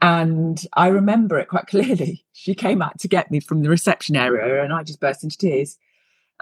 And 0.00 0.66
I 0.72 0.88
remember 0.88 1.38
it 1.38 1.48
quite 1.48 1.66
clearly. 1.68 2.24
She 2.32 2.56
came 2.56 2.82
out 2.82 2.98
to 2.98 3.06
get 3.06 3.30
me 3.30 3.38
from 3.38 3.62
the 3.62 3.70
reception 3.70 4.16
area 4.16 4.64
and 4.64 4.72
I 4.72 4.82
just 4.82 4.98
burst 4.98 5.22
into 5.22 5.38
tears. 5.38 5.78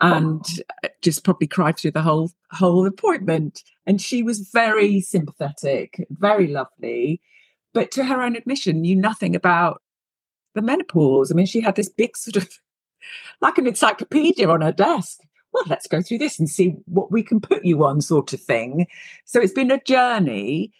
Oh. 0.02 0.14
and 0.14 0.44
uh, 0.82 0.88
just 1.02 1.24
probably 1.24 1.46
cried 1.46 1.78
through 1.78 1.90
the 1.90 2.02
whole 2.02 2.30
whole 2.50 2.86
appointment. 2.86 3.62
And 3.86 4.00
she 4.00 4.22
was 4.22 4.48
very 4.52 5.00
sympathetic, 5.00 6.06
very 6.10 6.46
lovely, 6.46 7.20
but 7.74 7.90
to 7.92 8.04
her 8.04 8.22
own 8.22 8.36
admission, 8.36 8.80
knew 8.80 8.96
nothing 8.96 9.36
about 9.36 9.82
the 10.54 10.62
menopause. 10.62 11.30
I 11.30 11.34
mean, 11.34 11.46
she 11.46 11.60
had 11.60 11.76
this 11.76 11.88
big 11.90 12.16
sort 12.16 12.36
of 12.36 12.48
like 13.40 13.58
an 13.58 13.66
encyclopedia 13.66 14.48
on 14.48 14.62
her 14.62 14.72
desk. 14.72 15.20
Well, 15.52 15.64
let's 15.66 15.88
go 15.88 16.00
through 16.00 16.18
this 16.18 16.38
and 16.38 16.48
see 16.48 16.76
what 16.86 17.10
we 17.10 17.22
can 17.22 17.40
put 17.40 17.64
you 17.64 17.84
on, 17.84 18.00
sort 18.00 18.32
of 18.32 18.40
thing. 18.40 18.86
So 19.24 19.40
it's 19.40 19.52
been 19.52 19.70
a 19.70 19.82
journey. 19.82 20.72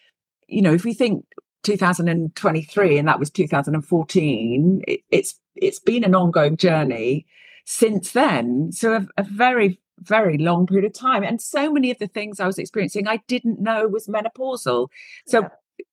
You 0.47 0.63
know, 0.63 0.73
if 0.73 0.85
we 0.85 0.95
think 0.95 1.27
2023 1.65 2.97
and 2.97 3.09
that 3.09 3.19
was 3.19 3.31
2014, 3.31 4.83
it, 4.89 5.01
it's 5.11 5.39
it's 5.57 5.81
been 5.81 6.05
an 6.05 6.15
ongoing 6.15 6.57
journey 6.57 7.27
since 7.71 8.13
then. 8.13 8.73
So 8.73 8.95
a, 8.95 9.09
a 9.17 9.23
very 9.23 9.81
very 9.99 10.39
long 10.39 10.67
period 10.67 10.87
of 10.87 10.95
time, 10.95 11.23
and 11.23 11.43
so 11.43 11.71
many 11.71 11.91
of 11.91 11.99
the 11.99 12.07
things 12.07 12.41
I 12.41 12.47
was 12.47 12.59
experiencing, 12.59 13.07
I 13.07 13.21
didn't 13.29 13.61
know 13.61 13.87
was 13.87 14.07
menopausal. 14.07 14.89
So. 15.27 15.43
Yeah 15.43 15.49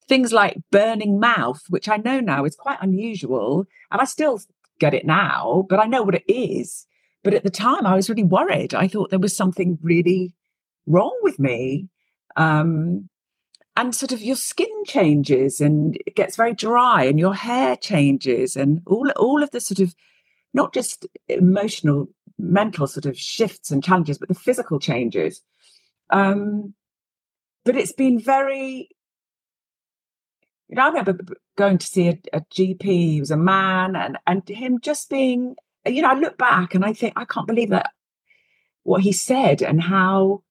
things 0.09 0.31
like 0.31 0.57
burning 0.71 1.19
mouth, 1.19 1.61
which 1.69 1.89
I 1.89 1.97
know 1.97 2.21
now 2.21 2.45
is 2.45 2.55
quite 2.55 2.77
unusual, 2.81 3.65
and 3.91 3.99
I 3.99 4.05
still 4.05 4.39
get 4.79 4.93
it 4.93 5.05
now, 5.05 5.65
but 5.69 5.79
I 5.79 5.85
know 5.85 6.03
what 6.03 6.15
it 6.15 6.23
is. 6.31 6.85
But 7.23 7.33
at 7.33 7.43
the 7.43 7.49
time, 7.49 7.85
I 7.85 7.95
was 7.95 8.09
really 8.09 8.23
worried. 8.23 8.73
I 8.73 8.87
thought 8.87 9.09
there 9.09 9.19
was 9.19 9.35
something 9.35 9.77
really 9.81 10.33
wrong 10.85 11.17
with 11.23 11.39
me. 11.39 11.89
Um, 12.35 13.09
and 13.75 13.93
sort 13.93 14.11
of 14.11 14.21
your 14.21 14.35
skin 14.35 14.83
changes 14.85 15.61
and 15.61 15.97
it 16.07 16.15
gets 16.15 16.35
very 16.35 16.53
dry 16.53 17.03
and 17.03 17.19
your 17.19 17.35
hair 17.35 17.75
changes 17.75 18.55
and 18.55 18.81
all, 18.87 19.11
all 19.17 19.43
of 19.43 19.51
the 19.51 19.59
sort 19.59 19.79
of 19.79 19.93
not 20.57 20.73
just 20.73 21.05
emotional, 21.29 22.09
mental 22.37 22.87
sort 22.87 23.05
of 23.05 23.17
shifts 23.17 23.71
and 23.71 23.83
challenges, 23.83 24.17
but 24.17 24.27
the 24.27 24.35
physical 24.35 24.79
changes. 24.79 25.41
Um, 26.09 26.73
but 27.63 27.77
it's 27.77 27.93
been 27.93 28.19
very 28.19 28.89
you 30.67 30.75
know, 30.75 30.83
I 30.83 30.87
remember 30.89 31.17
going 31.57 31.77
to 31.77 31.85
see 31.85 32.09
a, 32.09 32.19
a 32.33 32.41
GP, 32.41 32.83
he 32.83 33.19
was 33.19 33.31
a 33.31 33.37
man, 33.37 33.95
and 33.95 34.17
and 34.27 34.47
him 34.49 34.79
just 34.81 35.09
being, 35.09 35.55
you 35.85 36.01
know, 36.01 36.09
I 36.09 36.13
look 36.13 36.37
back 36.37 36.75
and 36.75 36.83
I 36.83 36.93
think 36.93 37.13
I 37.15 37.25
can't 37.25 37.47
believe 37.47 37.69
that 37.69 37.91
what 38.83 39.01
he 39.01 39.13
said 39.13 39.61
and 39.61 39.81
how 39.81 40.43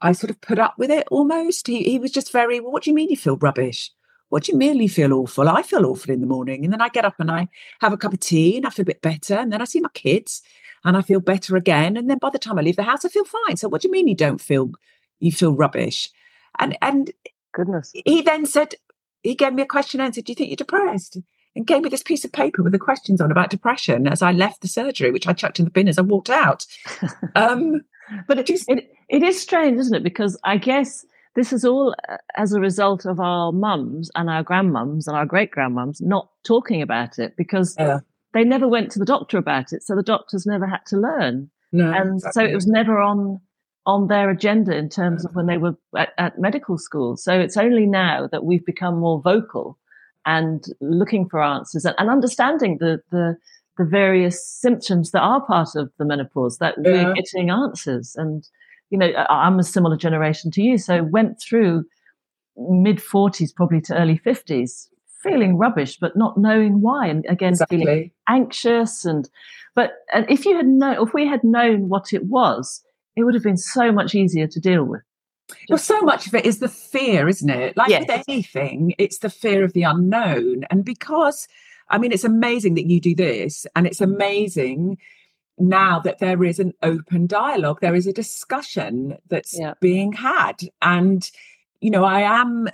I 0.00 0.12
sort 0.12 0.30
of 0.30 0.40
put 0.40 0.58
up 0.58 0.74
with 0.78 0.90
it 0.90 1.08
almost. 1.10 1.66
He 1.66 1.82
he 1.82 1.98
was 1.98 2.12
just 2.12 2.32
very, 2.32 2.60
well, 2.60 2.72
what 2.72 2.84
do 2.84 2.90
you 2.90 2.94
mean 2.94 3.10
you 3.10 3.16
feel 3.16 3.36
rubbish? 3.36 3.90
What 4.36 4.44
do 4.44 4.52
you 4.52 4.58
mean 4.58 4.78
you 4.78 4.88
feel 4.90 5.14
awful? 5.14 5.48
I 5.48 5.62
feel 5.62 5.86
awful 5.86 6.12
in 6.12 6.20
the 6.20 6.26
morning. 6.26 6.62
And 6.62 6.70
then 6.70 6.82
I 6.82 6.90
get 6.90 7.06
up 7.06 7.14
and 7.18 7.30
I 7.30 7.48
have 7.80 7.94
a 7.94 7.96
cup 7.96 8.12
of 8.12 8.20
tea 8.20 8.58
and 8.58 8.66
I 8.66 8.68
feel 8.68 8.82
a 8.82 8.84
bit 8.92 9.00
better. 9.00 9.32
And 9.34 9.50
then 9.50 9.62
I 9.62 9.64
see 9.64 9.80
my 9.80 9.88
kids 9.94 10.42
and 10.84 10.94
I 10.94 11.00
feel 11.00 11.20
better 11.20 11.56
again. 11.56 11.96
And 11.96 12.10
then 12.10 12.18
by 12.18 12.28
the 12.28 12.38
time 12.38 12.58
I 12.58 12.60
leave 12.60 12.76
the 12.76 12.82
house, 12.82 13.02
I 13.06 13.08
feel 13.08 13.24
fine. 13.24 13.56
So 13.56 13.66
what 13.66 13.80
do 13.80 13.88
you 13.88 13.92
mean 13.92 14.08
you 14.08 14.14
don't 14.14 14.38
feel 14.38 14.72
you 15.20 15.32
feel 15.32 15.56
rubbish? 15.56 16.10
And 16.58 16.76
and 16.82 17.12
goodness. 17.52 17.92
He 18.04 18.20
then 18.20 18.44
said, 18.44 18.74
he 19.22 19.34
gave 19.34 19.54
me 19.54 19.62
a 19.62 19.66
question 19.66 20.02
and 20.02 20.14
said, 20.14 20.26
Do 20.26 20.32
you 20.32 20.36
think 20.36 20.50
you're 20.50 20.56
depressed? 20.56 21.16
And 21.54 21.66
gave 21.66 21.80
me 21.80 21.88
this 21.88 22.02
piece 22.02 22.26
of 22.26 22.32
paper 22.32 22.62
with 22.62 22.72
the 22.72 22.78
questions 22.78 23.22
on 23.22 23.30
about 23.30 23.48
depression 23.48 24.06
as 24.06 24.20
I 24.20 24.32
left 24.32 24.60
the 24.60 24.68
surgery, 24.68 25.12
which 25.12 25.26
I 25.26 25.32
chucked 25.32 25.60
in 25.60 25.64
the 25.64 25.70
bin 25.70 25.88
as 25.88 25.98
I 25.98 26.02
walked 26.02 26.28
out. 26.28 26.66
Um, 27.34 27.80
but 28.28 28.38
it, 28.38 28.50
it, 28.50 28.92
it 29.08 29.22
is 29.22 29.40
strange, 29.40 29.78
isn't 29.78 29.94
it? 29.94 30.02
Because 30.02 30.38
I 30.44 30.58
guess 30.58 31.06
this 31.36 31.52
is 31.52 31.64
all 31.64 31.94
uh, 32.08 32.16
as 32.36 32.52
a 32.52 32.60
result 32.60 33.04
of 33.04 33.20
our 33.20 33.52
mums 33.52 34.10
and 34.16 34.28
our 34.28 34.42
grandmums 34.42 35.06
and 35.06 35.16
our 35.16 35.26
great 35.26 35.52
grandmums 35.52 36.02
not 36.02 36.28
talking 36.44 36.82
about 36.82 37.18
it 37.18 37.36
because 37.36 37.76
yeah. 37.78 38.00
they 38.32 38.42
never 38.42 38.66
went 38.66 38.90
to 38.92 38.98
the 38.98 39.04
doctor 39.04 39.38
about 39.38 39.72
it. 39.72 39.84
So 39.84 39.94
the 39.94 40.02
doctors 40.02 40.46
never 40.46 40.66
had 40.66 40.84
to 40.86 40.96
learn. 40.96 41.50
No, 41.72 41.92
and 41.92 42.14
exactly. 42.14 42.42
so 42.42 42.50
it 42.50 42.54
was 42.54 42.66
never 42.66 42.98
on 42.98 43.40
on 43.84 44.08
their 44.08 44.28
agenda 44.30 44.76
in 44.76 44.88
terms 44.88 45.24
of 45.24 45.34
when 45.36 45.46
they 45.46 45.58
were 45.58 45.76
at, 45.96 46.12
at, 46.18 46.40
medical 46.40 46.76
school. 46.76 47.16
So 47.16 47.38
it's 47.38 47.56
only 47.56 47.86
now 47.86 48.28
that 48.32 48.44
we've 48.44 48.66
become 48.66 48.98
more 48.98 49.20
vocal 49.20 49.78
and 50.26 50.64
looking 50.80 51.28
for 51.28 51.40
answers 51.40 51.84
and, 51.84 51.94
and 51.96 52.10
understanding 52.10 52.78
the, 52.80 53.00
the, 53.12 53.36
the 53.78 53.84
various 53.84 54.44
symptoms 54.44 55.12
that 55.12 55.20
are 55.20 55.40
part 55.46 55.76
of 55.76 55.92
the 55.98 56.04
menopause 56.04 56.58
that 56.58 56.74
yeah. 56.82 56.90
we're 56.90 57.14
getting 57.14 57.48
answers. 57.48 58.16
And 58.16 58.48
you 58.90 58.98
know, 58.98 59.12
I'm 59.28 59.58
a 59.58 59.64
similar 59.64 59.96
generation 59.96 60.50
to 60.52 60.62
you, 60.62 60.78
so 60.78 61.02
went 61.02 61.40
through 61.40 61.84
mid 62.56 62.98
40s, 62.98 63.54
probably 63.54 63.80
to 63.82 63.96
early 63.96 64.18
50s, 64.18 64.88
feeling 65.22 65.58
rubbish, 65.58 65.98
but 65.98 66.16
not 66.16 66.38
knowing 66.38 66.80
why, 66.80 67.06
and 67.06 67.24
again 67.28 67.50
exactly. 67.50 67.78
feeling 67.78 68.10
anxious. 68.28 69.04
And 69.04 69.28
but 69.74 69.94
and 70.12 70.28
if 70.30 70.44
you 70.44 70.56
had 70.56 70.66
known, 70.66 71.06
if 71.06 71.14
we 71.14 71.26
had 71.26 71.42
known 71.42 71.88
what 71.88 72.12
it 72.12 72.24
was, 72.24 72.82
it 73.16 73.24
would 73.24 73.34
have 73.34 73.42
been 73.42 73.56
so 73.56 73.92
much 73.92 74.14
easier 74.14 74.46
to 74.46 74.60
deal 74.60 74.84
with. 74.84 75.02
Just 75.68 75.70
well, 75.70 75.78
so 75.78 76.00
much 76.00 76.26
of 76.26 76.34
it 76.34 76.44
is 76.44 76.58
the 76.58 76.68
fear, 76.68 77.28
isn't 77.28 77.50
it? 77.50 77.76
Like 77.76 77.88
yes. 77.88 78.00
with 78.00 78.24
anything, 78.28 78.94
it's 78.98 79.18
the 79.18 79.30
fear 79.30 79.64
of 79.64 79.72
the 79.74 79.84
unknown. 79.84 80.64
And 80.70 80.84
because, 80.84 81.46
I 81.88 81.98
mean, 81.98 82.10
it's 82.10 82.24
amazing 82.24 82.74
that 82.74 82.86
you 82.86 83.00
do 83.00 83.14
this, 83.14 83.64
and 83.76 83.86
it's 83.86 84.00
amazing 84.00 84.98
now 85.58 86.00
that 86.00 86.18
there 86.18 86.44
is 86.44 86.58
an 86.58 86.72
open 86.82 87.26
dialogue, 87.26 87.80
there 87.80 87.94
is 87.94 88.06
a 88.06 88.12
discussion 88.12 89.16
that's 89.28 89.58
yeah. 89.58 89.74
being 89.80 90.12
had. 90.12 90.60
And, 90.82 91.28
you 91.80 91.90
know, 91.90 92.04
I 92.04 92.20
am 92.20 92.68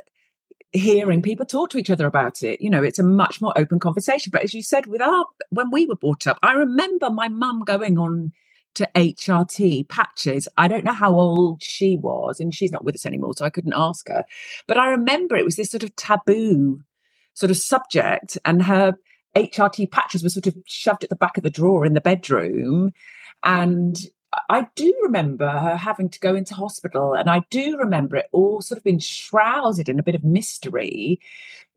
hearing 0.73 1.23
people 1.23 1.47
talk 1.47 1.71
to 1.71 1.79
each 1.79 1.91
other 1.91 2.07
about 2.07 2.43
it. 2.43 2.61
You 2.61 2.71
know, 2.71 2.83
it's 2.83 2.99
a 2.99 3.05
much 3.05 3.41
more 3.41 3.53
open 3.57 3.79
conversation. 3.79 4.31
But 4.31 4.43
as 4.43 4.55
you 4.55 4.62
said, 4.62 4.87
with 4.87 5.03
our, 5.03 5.27
when 5.51 5.71
we 5.71 5.87
were 5.87 5.97
brought 5.97 6.27
up, 6.27 6.39
I 6.43 6.53
remember 6.53 7.11
my 7.11 7.29
mum 7.29 7.62
going 7.65 7.99
on 7.99 8.33
to 8.75 8.89
HRT 8.95 9.89
patches. 9.89 10.49
I 10.57 10.67
don't 10.67 10.85
know 10.85 10.93
how 10.93 11.15
old 11.15 11.62
she 11.62 11.97
was, 11.97 12.41
and 12.41 12.55
she's 12.55 12.73
not 12.73 12.85
with 12.85 12.95
us 12.95 13.07
anymore, 13.07 13.35
so 13.37 13.45
I 13.45 13.51
couldn't 13.51 13.75
ask 13.77 14.09
her. 14.09 14.25
But 14.67 14.79
I 14.79 14.89
remember 14.89 15.37
it 15.37 15.45
was 15.45 15.57
this 15.57 15.71
sort 15.71 15.83
of 15.83 15.95
taboo 15.97 16.83
sort 17.35 17.51
of 17.51 17.57
subject, 17.57 18.39
and 18.45 18.62
her 18.62 18.95
HRT 19.35 19.91
patches 19.91 20.23
were 20.23 20.29
sort 20.29 20.47
of 20.47 20.57
shoved 20.67 21.05
at 21.05 21.11
the 21.11 21.17
back 21.17 21.37
of 21.37 21.43
the 21.43 21.51
drawer 21.51 21.87
in 21.87 21.95
the 21.95 22.01
bedroom. 22.01 22.93
And 23.45 23.99
I 24.49 24.67
do 24.77 24.95
remember 25.03 25.49
her 25.49 25.77
having 25.77 26.09
to 26.11 26.21
go 26.21 26.35
into 26.35 26.55
hospital, 26.55 27.15
and 27.15 27.29
I 27.29 27.43
do 27.51 27.77
remember 27.77 28.17
it 28.17 28.29
all 28.33 28.62
sort 28.62 28.79
of 28.79 28.85
being 28.85 28.99
shrouded 28.99 29.89
in 29.89 29.99
a 29.99 30.03
bit 30.03 30.15
of 30.15 30.25
mystery, 30.25 31.21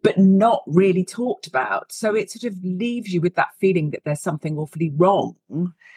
but 0.02 0.18
not 0.18 0.64
really 0.68 1.04
talked 1.04 1.48
about. 1.48 1.92
So 1.92 2.16
it 2.16 2.32
sort 2.32 2.52
of 2.52 2.64
leaves 2.64 3.14
you 3.14 3.22
with 3.22 3.36
that 3.36 3.50
feeling 3.60 3.92
that 3.92 4.04
there's 4.06 4.22
something 4.22 4.58
awfully 4.58 4.92
wrong. 4.96 5.36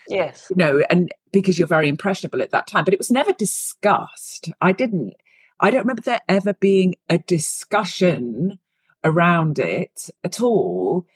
Yes. 0.09 0.47
You 0.51 0.57
know, 0.57 0.83
and 0.91 1.13
because 1.33 1.59
you're 1.59 1.69
very 1.69 1.89
impressionable 1.89 2.43
at 2.43 2.51
that 2.51 2.67
time, 2.67 2.85
but 2.85 2.95
it 2.95 3.01
was 3.01 3.11
never 3.11 3.33
discussed. 3.33 4.51
I 4.61 4.73
didn't, 4.73 5.15
I 5.61 5.71
don't 5.71 5.81
remember 5.83 6.03
there 6.03 6.23
ever 6.29 6.55
being 6.55 6.97
a 7.09 7.19
discussion 7.19 8.59
around 9.05 9.59
it 9.59 10.11
at 10.25 10.41
all 10.41 11.07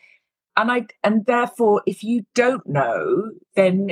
and 0.56 0.70
i 0.70 0.86
and 1.02 1.26
therefore 1.26 1.82
if 1.86 2.02
you 2.02 2.24
don't 2.34 2.66
know 2.66 3.30
then 3.56 3.90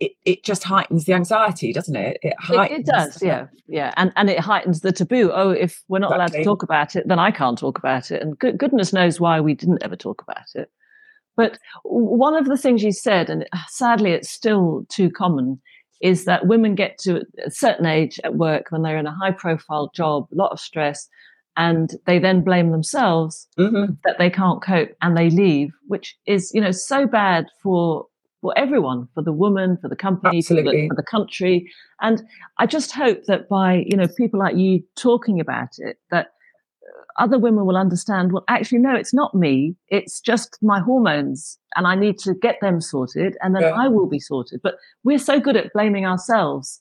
it, 0.00 0.12
it 0.24 0.44
just 0.44 0.64
heightens 0.64 1.04
the 1.04 1.12
anxiety 1.12 1.72
doesn't 1.72 1.96
it? 1.96 2.18
It, 2.22 2.34
it, 2.50 2.70
it 2.70 2.86
does 2.86 3.22
yeah 3.22 3.46
yeah. 3.66 3.92
And 3.96 4.12
and 4.16 4.30
it 4.30 4.38
heightens 4.38 4.80
the 4.80 4.92
taboo. 4.92 5.30
Oh 5.32 5.50
if 5.50 5.82
we're 5.88 5.98
not 5.98 6.12
exactly. 6.12 6.38
allowed 6.38 6.42
to 6.42 6.44
talk 6.44 6.62
about 6.62 6.96
it 6.96 7.08
then 7.08 7.18
i 7.18 7.30
can't 7.30 7.58
talk 7.58 7.78
about 7.78 8.10
it. 8.10 8.22
And 8.22 8.38
good, 8.38 8.58
goodness 8.58 8.92
knows 8.92 9.20
why 9.20 9.40
we 9.40 9.54
didn't 9.54 9.82
ever 9.82 9.96
talk 9.96 10.22
about 10.22 10.46
it. 10.54 10.70
But 11.36 11.58
one 11.84 12.34
of 12.34 12.46
the 12.46 12.56
things 12.56 12.82
you 12.82 12.92
said 12.92 13.28
and 13.28 13.46
uh, 13.52 13.58
sadly 13.68 14.12
it's 14.12 14.30
still 14.30 14.86
too 14.88 15.10
common 15.10 15.60
is 16.00 16.26
that 16.26 16.46
women 16.46 16.76
get 16.76 16.96
to 16.98 17.24
a 17.44 17.50
certain 17.50 17.86
age 17.86 18.20
at 18.22 18.36
work 18.36 18.70
when 18.70 18.82
they're 18.82 18.98
in 18.98 19.06
a 19.06 19.14
high 19.14 19.32
profile 19.32 19.90
job 19.94 20.28
a 20.32 20.36
lot 20.36 20.52
of 20.52 20.60
stress 20.60 21.08
and 21.58 21.90
they 22.06 22.18
then 22.20 22.42
blame 22.42 22.70
themselves 22.70 23.48
mm-hmm. 23.58 23.92
that 24.04 24.16
they 24.18 24.30
can't 24.30 24.62
cope 24.62 24.90
and 25.02 25.16
they 25.16 25.28
leave, 25.28 25.70
which 25.88 26.16
is, 26.24 26.52
you 26.54 26.60
know, 26.60 26.70
so 26.70 27.06
bad 27.06 27.46
for 27.62 28.06
for 28.40 28.56
everyone, 28.56 29.08
for 29.14 29.22
the 29.24 29.32
woman, 29.32 29.76
for 29.82 29.88
the 29.88 29.96
company, 29.96 30.40
for 30.40 30.54
the, 30.54 30.62
for 30.62 30.94
the, 30.94 31.02
country. 31.02 31.68
And 32.00 32.22
I 32.58 32.66
just 32.66 32.92
hope 32.92 33.24
that 33.24 33.48
by, 33.48 33.84
you 33.84 33.96
know, 33.96 34.06
people 34.16 34.38
like 34.38 34.54
you 34.54 34.84
talking 34.96 35.40
about 35.40 35.70
it, 35.78 35.96
that 36.12 36.28
other 37.18 37.36
women 37.36 37.66
will 37.66 37.76
understand, 37.76 38.30
well, 38.30 38.44
actually, 38.46 38.78
no, 38.78 38.94
it's 38.94 39.12
not 39.12 39.34
me. 39.34 39.74
It's 39.88 40.20
just 40.20 40.56
my 40.62 40.78
hormones 40.78 41.58
and 41.74 41.84
I 41.84 41.96
need 41.96 42.16
to 42.20 42.34
get 42.34 42.60
them 42.60 42.80
sorted 42.80 43.36
and 43.42 43.56
then 43.56 43.62
yeah. 43.62 43.72
I 43.72 43.88
will 43.88 44.06
be 44.06 44.20
sorted. 44.20 44.60
But 44.62 44.76
we're 45.02 45.18
so 45.18 45.40
good 45.40 45.56
at 45.56 45.72
blaming 45.72 46.06
ourselves 46.06 46.80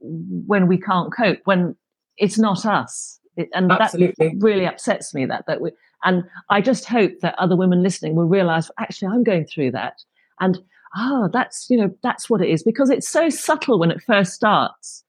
when 0.00 0.68
we 0.68 0.78
can't 0.78 1.10
cope, 1.10 1.38
when 1.44 1.74
it's 2.18 2.38
not 2.38 2.66
us. 2.66 3.17
It, 3.38 3.48
and 3.54 3.70
Absolutely. 3.70 4.30
that 4.30 4.36
really 4.40 4.66
upsets 4.66 5.14
me 5.14 5.24
that 5.26 5.44
that 5.46 5.60
we, 5.60 5.70
and 6.02 6.24
I 6.50 6.60
just 6.60 6.86
hope 6.86 7.20
that 7.20 7.38
other 7.38 7.54
women 7.54 7.84
listening 7.84 8.16
will 8.16 8.24
realize 8.24 8.68
actually 8.80 9.08
I'm 9.08 9.22
going 9.22 9.44
through 9.44 9.70
that 9.70 10.02
and 10.40 10.58
oh 10.96 11.30
that's 11.32 11.70
you 11.70 11.76
know 11.76 11.94
that's 12.02 12.28
what 12.28 12.40
it 12.40 12.48
is 12.48 12.64
because 12.64 12.90
it's 12.90 13.08
so 13.08 13.28
subtle 13.28 13.78
when 13.78 13.92
it 13.92 14.02
first 14.02 14.32
starts 14.32 15.04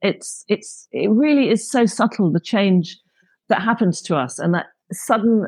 it's 0.00 0.46
it's 0.48 0.88
it 0.92 1.10
really 1.10 1.50
is 1.50 1.70
so 1.70 1.84
subtle 1.84 2.32
the 2.32 2.40
change 2.40 2.98
that 3.50 3.60
happens 3.60 4.00
to 4.00 4.16
us 4.16 4.38
and 4.38 4.54
that 4.54 4.66
sudden 4.90 5.46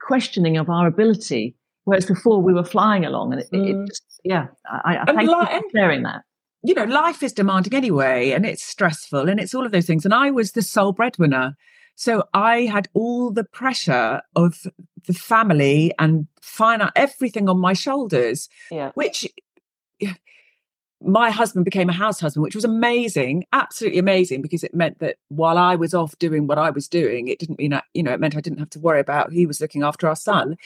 questioning 0.00 0.56
of 0.56 0.68
our 0.68 0.88
ability 0.88 1.54
whereas 1.84 2.06
before 2.06 2.42
we 2.42 2.52
were 2.52 2.64
flying 2.64 3.04
along 3.04 3.32
and 3.32 3.42
it, 3.42 3.50
mm. 3.52 3.84
it 3.84 3.88
just 3.88 4.20
yeah 4.24 4.48
I, 4.68 4.98
I 4.98 5.04
thank 5.04 5.30
like, 5.30 5.52
you 5.52 5.60
for 5.60 5.78
sharing 5.78 6.02
that 6.02 6.22
you 6.62 6.74
know, 6.74 6.84
life 6.84 7.22
is 7.22 7.32
demanding 7.32 7.74
anyway, 7.74 8.30
and 8.32 8.44
it's 8.44 8.62
stressful, 8.62 9.28
and 9.28 9.38
it's 9.38 9.54
all 9.54 9.66
of 9.66 9.72
those 9.72 9.86
things. 9.86 10.04
And 10.04 10.14
I 10.14 10.30
was 10.30 10.52
the 10.52 10.62
sole 10.62 10.92
breadwinner. 10.92 11.56
So 11.94 12.24
I 12.32 12.62
had 12.62 12.88
all 12.94 13.32
the 13.32 13.44
pressure 13.44 14.22
of 14.36 14.66
the 15.06 15.14
family 15.14 15.92
and 15.98 16.28
finance, 16.40 16.92
everything 16.94 17.48
on 17.48 17.58
my 17.58 17.72
shoulders, 17.72 18.48
yeah. 18.70 18.92
which 18.94 19.26
my 21.00 21.30
husband 21.30 21.64
became 21.64 21.88
a 21.88 21.92
house 21.92 22.20
husband, 22.20 22.42
which 22.42 22.54
was 22.54 22.64
amazing, 22.64 23.44
absolutely 23.52 23.98
amazing, 23.98 24.42
because 24.42 24.64
it 24.64 24.74
meant 24.74 24.98
that 24.98 25.16
while 25.28 25.58
I 25.58 25.76
was 25.76 25.94
off 25.94 26.18
doing 26.18 26.46
what 26.46 26.58
I 26.58 26.70
was 26.70 26.88
doing, 26.88 27.28
it 27.28 27.38
didn't 27.38 27.58
mean, 27.58 27.80
you 27.94 28.02
know, 28.02 28.12
it 28.12 28.20
meant 28.20 28.36
I 28.36 28.40
didn't 28.40 28.58
have 28.58 28.70
to 28.70 28.80
worry 28.80 29.00
about 29.00 29.32
he 29.32 29.46
was 29.46 29.60
looking 29.60 29.82
after 29.82 30.08
our 30.08 30.16
son. 30.16 30.56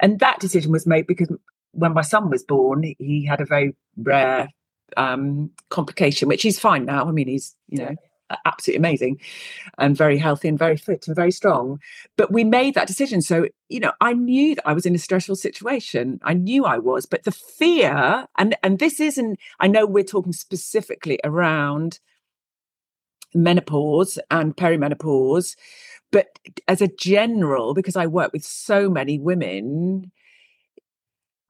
And 0.00 0.20
that 0.20 0.40
decision 0.40 0.72
was 0.72 0.86
made 0.86 1.06
because 1.06 1.28
when 1.72 1.92
my 1.92 2.02
son 2.02 2.30
was 2.30 2.44
born, 2.44 2.94
he 2.98 3.26
had 3.26 3.40
a 3.40 3.46
very 3.46 3.74
rare 3.96 4.48
um, 4.96 5.50
complication, 5.70 6.28
which 6.28 6.42
he's 6.42 6.58
fine 6.58 6.84
now. 6.84 7.06
I 7.06 7.12
mean, 7.12 7.28
he's, 7.28 7.54
you 7.68 7.78
know, 7.78 7.96
absolutely 8.46 8.78
amazing 8.78 9.20
and 9.78 9.96
very 9.96 10.18
healthy 10.18 10.48
and 10.48 10.58
very 10.58 10.76
fit 10.76 11.06
and 11.06 11.16
very 11.16 11.30
strong. 11.30 11.78
But 12.16 12.32
we 12.32 12.44
made 12.44 12.74
that 12.74 12.86
decision. 12.86 13.20
So, 13.20 13.48
you 13.68 13.80
know, 13.80 13.92
I 14.00 14.14
knew 14.14 14.54
that 14.54 14.66
I 14.66 14.72
was 14.72 14.86
in 14.86 14.94
a 14.94 14.98
stressful 14.98 15.36
situation. 15.36 16.20
I 16.22 16.34
knew 16.34 16.64
I 16.64 16.78
was, 16.78 17.06
but 17.06 17.24
the 17.24 17.32
fear, 17.32 18.26
and 18.38 18.56
and 18.62 18.78
this 18.78 19.00
isn't, 19.00 19.38
I 19.60 19.68
know 19.68 19.86
we're 19.86 20.04
talking 20.04 20.32
specifically 20.32 21.20
around 21.24 22.00
menopause 23.34 24.18
and 24.30 24.56
perimenopause, 24.56 25.56
but 26.10 26.38
as 26.68 26.80
a 26.80 26.88
general, 26.88 27.74
because 27.74 27.96
I 27.96 28.06
work 28.06 28.32
with 28.32 28.44
so 28.44 28.88
many 28.88 29.18
women, 29.18 30.12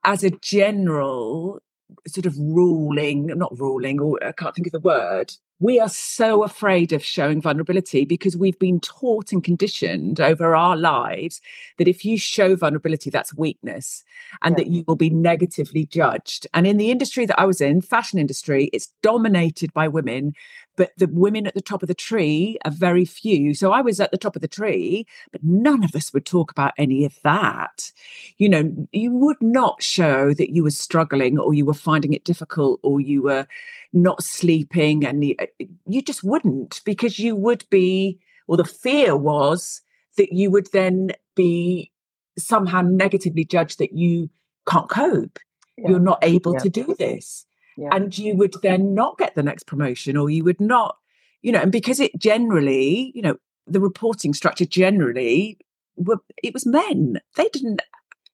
as 0.02 0.24
a 0.24 0.30
general 0.30 1.60
sort 2.06 2.26
of 2.26 2.36
ruling, 2.38 3.26
not 3.26 3.58
ruling, 3.58 4.00
or 4.00 4.22
I 4.24 4.32
can't 4.32 4.54
think 4.54 4.66
of 4.66 4.72
the 4.72 4.80
word, 4.80 5.32
we 5.60 5.78
are 5.78 5.88
so 5.88 6.42
afraid 6.42 6.92
of 6.92 7.04
showing 7.04 7.40
vulnerability 7.40 8.04
because 8.04 8.36
we've 8.36 8.58
been 8.58 8.80
taught 8.80 9.32
and 9.32 9.42
conditioned 9.42 10.20
over 10.20 10.54
our 10.56 10.76
lives 10.76 11.40
that 11.78 11.88
if 11.88 12.04
you 12.04 12.18
show 12.18 12.56
vulnerability, 12.56 13.08
that's 13.08 13.34
weakness 13.34 14.02
and 14.42 14.52
yeah. 14.52 14.64
that 14.64 14.70
you 14.70 14.84
will 14.86 14.96
be 14.96 15.10
negatively 15.10 15.86
judged. 15.86 16.46
And 16.54 16.66
in 16.66 16.76
the 16.76 16.90
industry 16.90 17.24
that 17.26 17.40
I 17.40 17.44
was 17.44 17.60
in, 17.60 17.80
fashion 17.80 18.18
industry, 18.18 18.68
it's 18.72 18.92
dominated 19.02 19.72
by 19.72 19.88
women 19.88 20.34
but 20.76 20.92
the 20.96 21.06
women 21.06 21.46
at 21.46 21.54
the 21.54 21.60
top 21.60 21.82
of 21.82 21.88
the 21.88 21.94
tree 21.94 22.58
are 22.64 22.70
very 22.70 23.04
few. 23.04 23.54
So 23.54 23.72
I 23.72 23.80
was 23.80 24.00
at 24.00 24.10
the 24.10 24.18
top 24.18 24.36
of 24.36 24.42
the 24.42 24.48
tree, 24.48 25.06
but 25.30 25.42
none 25.44 25.84
of 25.84 25.94
us 25.94 26.12
would 26.12 26.26
talk 26.26 26.50
about 26.50 26.72
any 26.76 27.04
of 27.04 27.20
that. 27.22 27.92
You 28.38 28.48
know, 28.48 28.88
you 28.92 29.12
would 29.12 29.40
not 29.40 29.82
show 29.82 30.34
that 30.34 30.50
you 30.50 30.64
were 30.64 30.70
struggling 30.70 31.38
or 31.38 31.54
you 31.54 31.64
were 31.64 31.74
finding 31.74 32.12
it 32.12 32.24
difficult 32.24 32.80
or 32.82 33.00
you 33.00 33.22
were 33.22 33.46
not 33.92 34.22
sleeping 34.22 35.04
and 35.04 35.24
you, 35.24 35.36
uh, 35.38 35.46
you 35.86 36.02
just 36.02 36.24
wouldn't 36.24 36.80
because 36.84 37.18
you 37.18 37.36
would 37.36 37.64
be, 37.70 38.18
or 38.48 38.56
the 38.56 38.64
fear 38.64 39.16
was 39.16 39.80
that 40.16 40.32
you 40.32 40.50
would 40.50 40.68
then 40.72 41.12
be 41.34 41.90
somehow 42.36 42.80
negatively 42.82 43.44
judged 43.44 43.78
that 43.78 43.92
you 43.92 44.28
can't 44.68 44.88
cope. 44.88 45.38
Yeah. 45.76 45.90
You're 45.90 46.00
not 46.00 46.18
able 46.22 46.54
yeah. 46.54 46.60
to 46.60 46.68
do 46.68 46.94
this 46.98 47.46
yeah. 47.76 47.88
and 47.92 48.16
you 48.16 48.34
would 48.36 48.54
then 48.62 48.94
not 48.94 49.18
get 49.18 49.34
the 49.34 49.42
next 49.42 49.66
promotion 49.66 50.16
or 50.16 50.30
you 50.30 50.44
would 50.44 50.60
not 50.60 50.96
you 51.42 51.52
know 51.52 51.60
and 51.60 51.72
because 51.72 52.00
it 52.00 52.16
generally 52.18 53.12
you 53.14 53.22
know 53.22 53.36
the 53.66 53.80
reporting 53.80 54.34
structure 54.34 54.66
generally 54.66 55.58
were, 55.96 56.18
it 56.42 56.52
was 56.52 56.66
men 56.66 57.20
they 57.36 57.48
didn't 57.52 57.80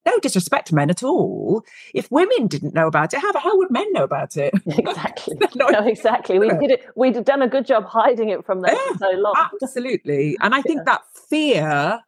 no 0.07 0.19
disrespect 0.21 0.69
to 0.69 0.75
men 0.75 0.91
at 0.91 1.03
all. 1.03 1.65
If 1.95 2.11
women 2.11 2.47
didn't 2.47 2.75
know 2.75 2.87
about 2.87 3.13
it, 3.13 3.21
how 3.21 3.33
the 3.33 3.41
hell 3.41 3.57
would 3.59 3.71
men 3.71 3.93
know 3.93 4.05
about 4.05 4.37
it? 4.37 4.55
Exactly. 4.67 5.37
no, 5.57 5.69
exactly. 5.87 6.39
We 6.39 6.49
did 6.49 6.71
it. 6.71 6.87
We'd 6.97 7.23
done 7.25 7.43
a 7.43 7.49
good 7.49 7.67
job 7.67 7.85
hiding 7.85 8.31
it 8.31 8.45
from 8.45 8.61
them 8.61 8.75
yeah, 8.75 8.93
for 8.93 8.99
so 8.99 9.11
long. 9.11 9.49
Absolutely. 9.63 10.37
And 10.41 10.55
I 10.55 10.63
think 10.67 10.79
yeah. 10.79 10.85
that 10.93 11.03
fear, 11.29 12.01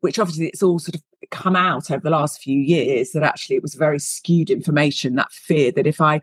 which 0.00 0.18
obviously 0.18 0.48
it's 0.48 0.62
all 0.62 0.78
sort 0.78 0.96
of 0.96 1.02
come 1.30 1.54
out 1.54 1.90
over 1.90 2.00
the 2.00 2.10
last 2.10 2.40
few 2.40 2.58
years, 2.58 3.12
that 3.12 3.22
actually 3.22 3.56
it 3.56 3.62
was 3.62 3.74
very 3.74 3.98
skewed 3.98 4.50
information. 4.50 5.14
That 5.14 5.32
fear 5.32 5.70
that 5.72 5.86
if 5.86 6.00
I 6.00 6.20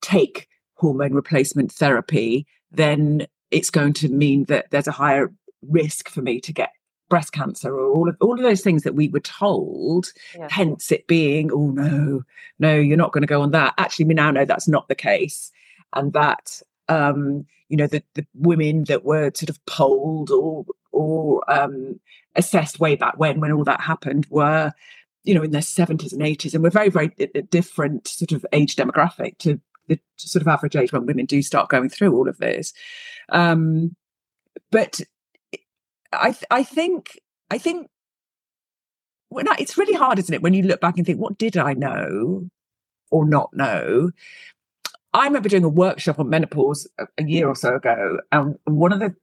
take 0.00 0.48
hormone 0.74 1.12
replacement 1.12 1.72
therapy, 1.72 2.46
then 2.70 3.26
it's 3.50 3.70
going 3.70 3.92
to 3.94 4.08
mean 4.08 4.44
that 4.44 4.70
there's 4.70 4.86
a 4.86 4.92
higher 4.92 5.32
risk 5.62 6.08
for 6.08 6.22
me 6.22 6.40
to 6.40 6.52
get 6.52 6.70
breast 7.08 7.32
cancer 7.32 7.74
or 7.74 7.90
all 7.90 8.08
of 8.08 8.16
all 8.20 8.34
of 8.34 8.42
those 8.42 8.60
things 8.60 8.82
that 8.82 8.94
we 8.94 9.08
were 9.08 9.20
told 9.20 10.12
yeah. 10.36 10.46
hence 10.50 10.92
it 10.92 11.06
being 11.06 11.50
oh 11.52 11.70
no 11.70 12.22
no 12.58 12.74
you're 12.74 12.98
not 12.98 13.12
going 13.12 13.22
to 13.22 13.26
go 13.26 13.40
on 13.40 13.50
that 13.50 13.72
actually 13.78 14.04
we 14.04 14.14
now 14.14 14.30
know 14.30 14.44
that's 14.44 14.68
not 14.68 14.86
the 14.88 14.94
case 14.94 15.50
and 15.94 16.12
that 16.12 16.60
um 16.88 17.46
you 17.68 17.76
know 17.76 17.86
the, 17.86 18.02
the 18.14 18.26
women 18.34 18.84
that 18.84 19.04
were 19.04 19.30
sort 19.34 19.48
of 19.48 19.64
polled 19.64 20.30
or 20.30 20.66
or 20.92 21.50
um 21.50 21.98
assessed 22.36 22.78
way 22.78 22.94
back 22.94 23.18
when 23.18 23.40
when 23.40 23.52
all 23.52 23.64
that 23.64 23.80
happened 23.80 24.26
were 24.28 24.70
you 25.24 25.34
know 25.34 25.42
in 25.42 25.50
their 25.50 25.62
70s 25.62 26.12
and 26.12 26.22
80s 26.22 26.52
and 26.52 26.62
we're 26.62 26.70
very 26.70 26.90
very 26.90 27.08
different 27.50 28.06
sort 28.06 28.32
of 28.32 28.44
age 28.52 28.76
demographic 28.76 29.38
to 29.38 29.58
the 29.88 29.98
sort 30.16 30.42
of 30.42 30.48
average 30.48 30.76
age 30.76 30.92
when 30.92 31.06
women 31.06 31.26
do 31.26 31.42
start 31.42 31.68
going 31.68 31.88
through 31.88 32.14
all 32.14 32.28
of 32.28 32.38
this. 32.38 32.72
Um, 33.30 33.96
but 34.70 35.00
I, 36.12 36.36
I 36.50 36.62
think, 36.62 37.18
I 37.50 37.58
think 37.58 37.88
when 39.28 39.48
I, 39.48 39.56
it's 39.58 39.76
really 39.76 39.94
hard, 39.94 40.18
isn't 40.18 40.34
it, 40.34 40.42
when 40.42 40.54
you 40.54 40.62
look 40.62 40.80
back 40.80 40.96
and 40.96 41.06
think, 41.06 41.20
what 41.20 41.38
did 41.38 41.56
I 41.56 41.74
know 41.74 42.48
or 43.10 43.26
not 43.26 43.50
know? 43.54 44.10
I 45.14 45.24
remember 45.24 45.48
doing 45.48 45.64
a 45.64 45.68
workshop 45.68 46.18
on 46.18 46.28
menopause 46.28 46.86
a, 46.98 47.06
a 47.18 47.24
year 47.24 47.48
or 47.48 47.56
so 47.56 47.76
ago, 47.76 48.18
and 48.30 48.58
one 48.64 48.92
of 48.92 49.00
the 49.00 49.14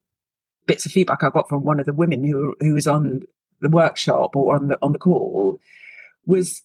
bits 0.65 0.85
of 0.85 0.91
feedback 0.91 1.23
I 1.23 1.29
got 1.29 1.47
from 1.47 1.63
one 1.63 1.79
of 1.79 1.85
the 1.85 1.93
women 1.93 2.23
who 2.23 2.55
who 2.59 2.73
was 2.73 2.87
on 2.87 3.21
the 3.61 3.69
workshop 3.69 4.35
or 4.35 4.55
on 4.55 4.67
the 4.67 4.79
on 4.81 4.93
the 4.93 4.99
call 4.99 5.59
was 6.25 6.63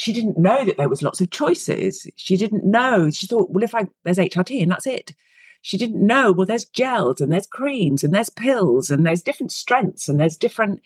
she 0.00 0.12
didn't 0.14 0.38
know 0.38 0.64
that 0.64 0.78
there 0.78 0.88
was 0.88 1.02
lots 1.02 1.20
of 1.20 1.30
choices. 1.30 2.08
She 2.16 2.36
didn't 2.36 2.64
know. 2.64 3.10
She 3.10 3.26
thought, 3.26 3.50
well, 3.50 3.62
if 3.62 3.74
I 3.74 3.86
there's 4.04 4.16
HRT 4.16 4.62
and 4.62 4.70
that's 4.70 4.86
it. 4.86 5.14
She 5.62 5.76
didn't 5.76 6.04
know, 6.04 6.32
well, 6.32 6.46
there's 6.46 6.64
gels 6.64 7.20
and 7.20 7.30
there's 7.30 7.46
creams 7.46 8.02
and 8.02 8.14
there's 8.14 8.30
pills 8.30 8.88
and 8.88 9.04
there's 9.04 9.22
different 9.22 9.52
strengths 9.52 10.08
and 10.08 10.18
there's 10.18 10.38
different. 10.38 10.80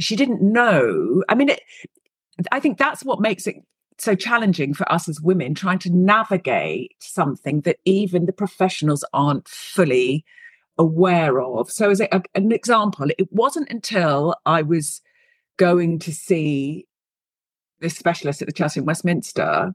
She 0.00 0.16
didn't 0.16 0.42
know. 0.42 1.22
I 1.28 1.36
mean, 1.36 1.50
it, 1.50 1.60
I 2.50 2.58
think 2.58 2.76
that's 2.76 3.04
what 3.04 3.20
makes 3.20 3.46
it 3.46 3.56
so 3.98 4.16
challenging 4.16 4.74
for 4.74 4.90
us 4.90 5.08
as 5.08 5.20
women 5.20 5.54
trying 5.54 5.78
to 5.78 5.90
navigate 5.90 6.96
something 6.98 7.60
that 7.60 7.78
even 7.84 8.26
the 8.26 8.32
professionals 8.32 9.04
aren't 9.12 9.46
fully 9.46 10.24
aware 10.76 11.40
of. 11.40 11.70
So, 11.70 11.90
as 11.90 12.00
a, 12.00 12.22
an 12.34 12.50
example, 12.50 13.06
it 13.16 13.32
wasn't 13.32 13.70
until 13.70 14.34
I 14.44 14.62
was 14.62 15.00
going 15.56 16.00
to 16.00 16.12
see 16.12 16.88
this 17.84 17.96
specialist 17.96 18.42
at 18.42 18.46
the 18.46 18.52
Chelsea 18.52 18.80
and 18.80 18.86
Westminster. 18.86 19.74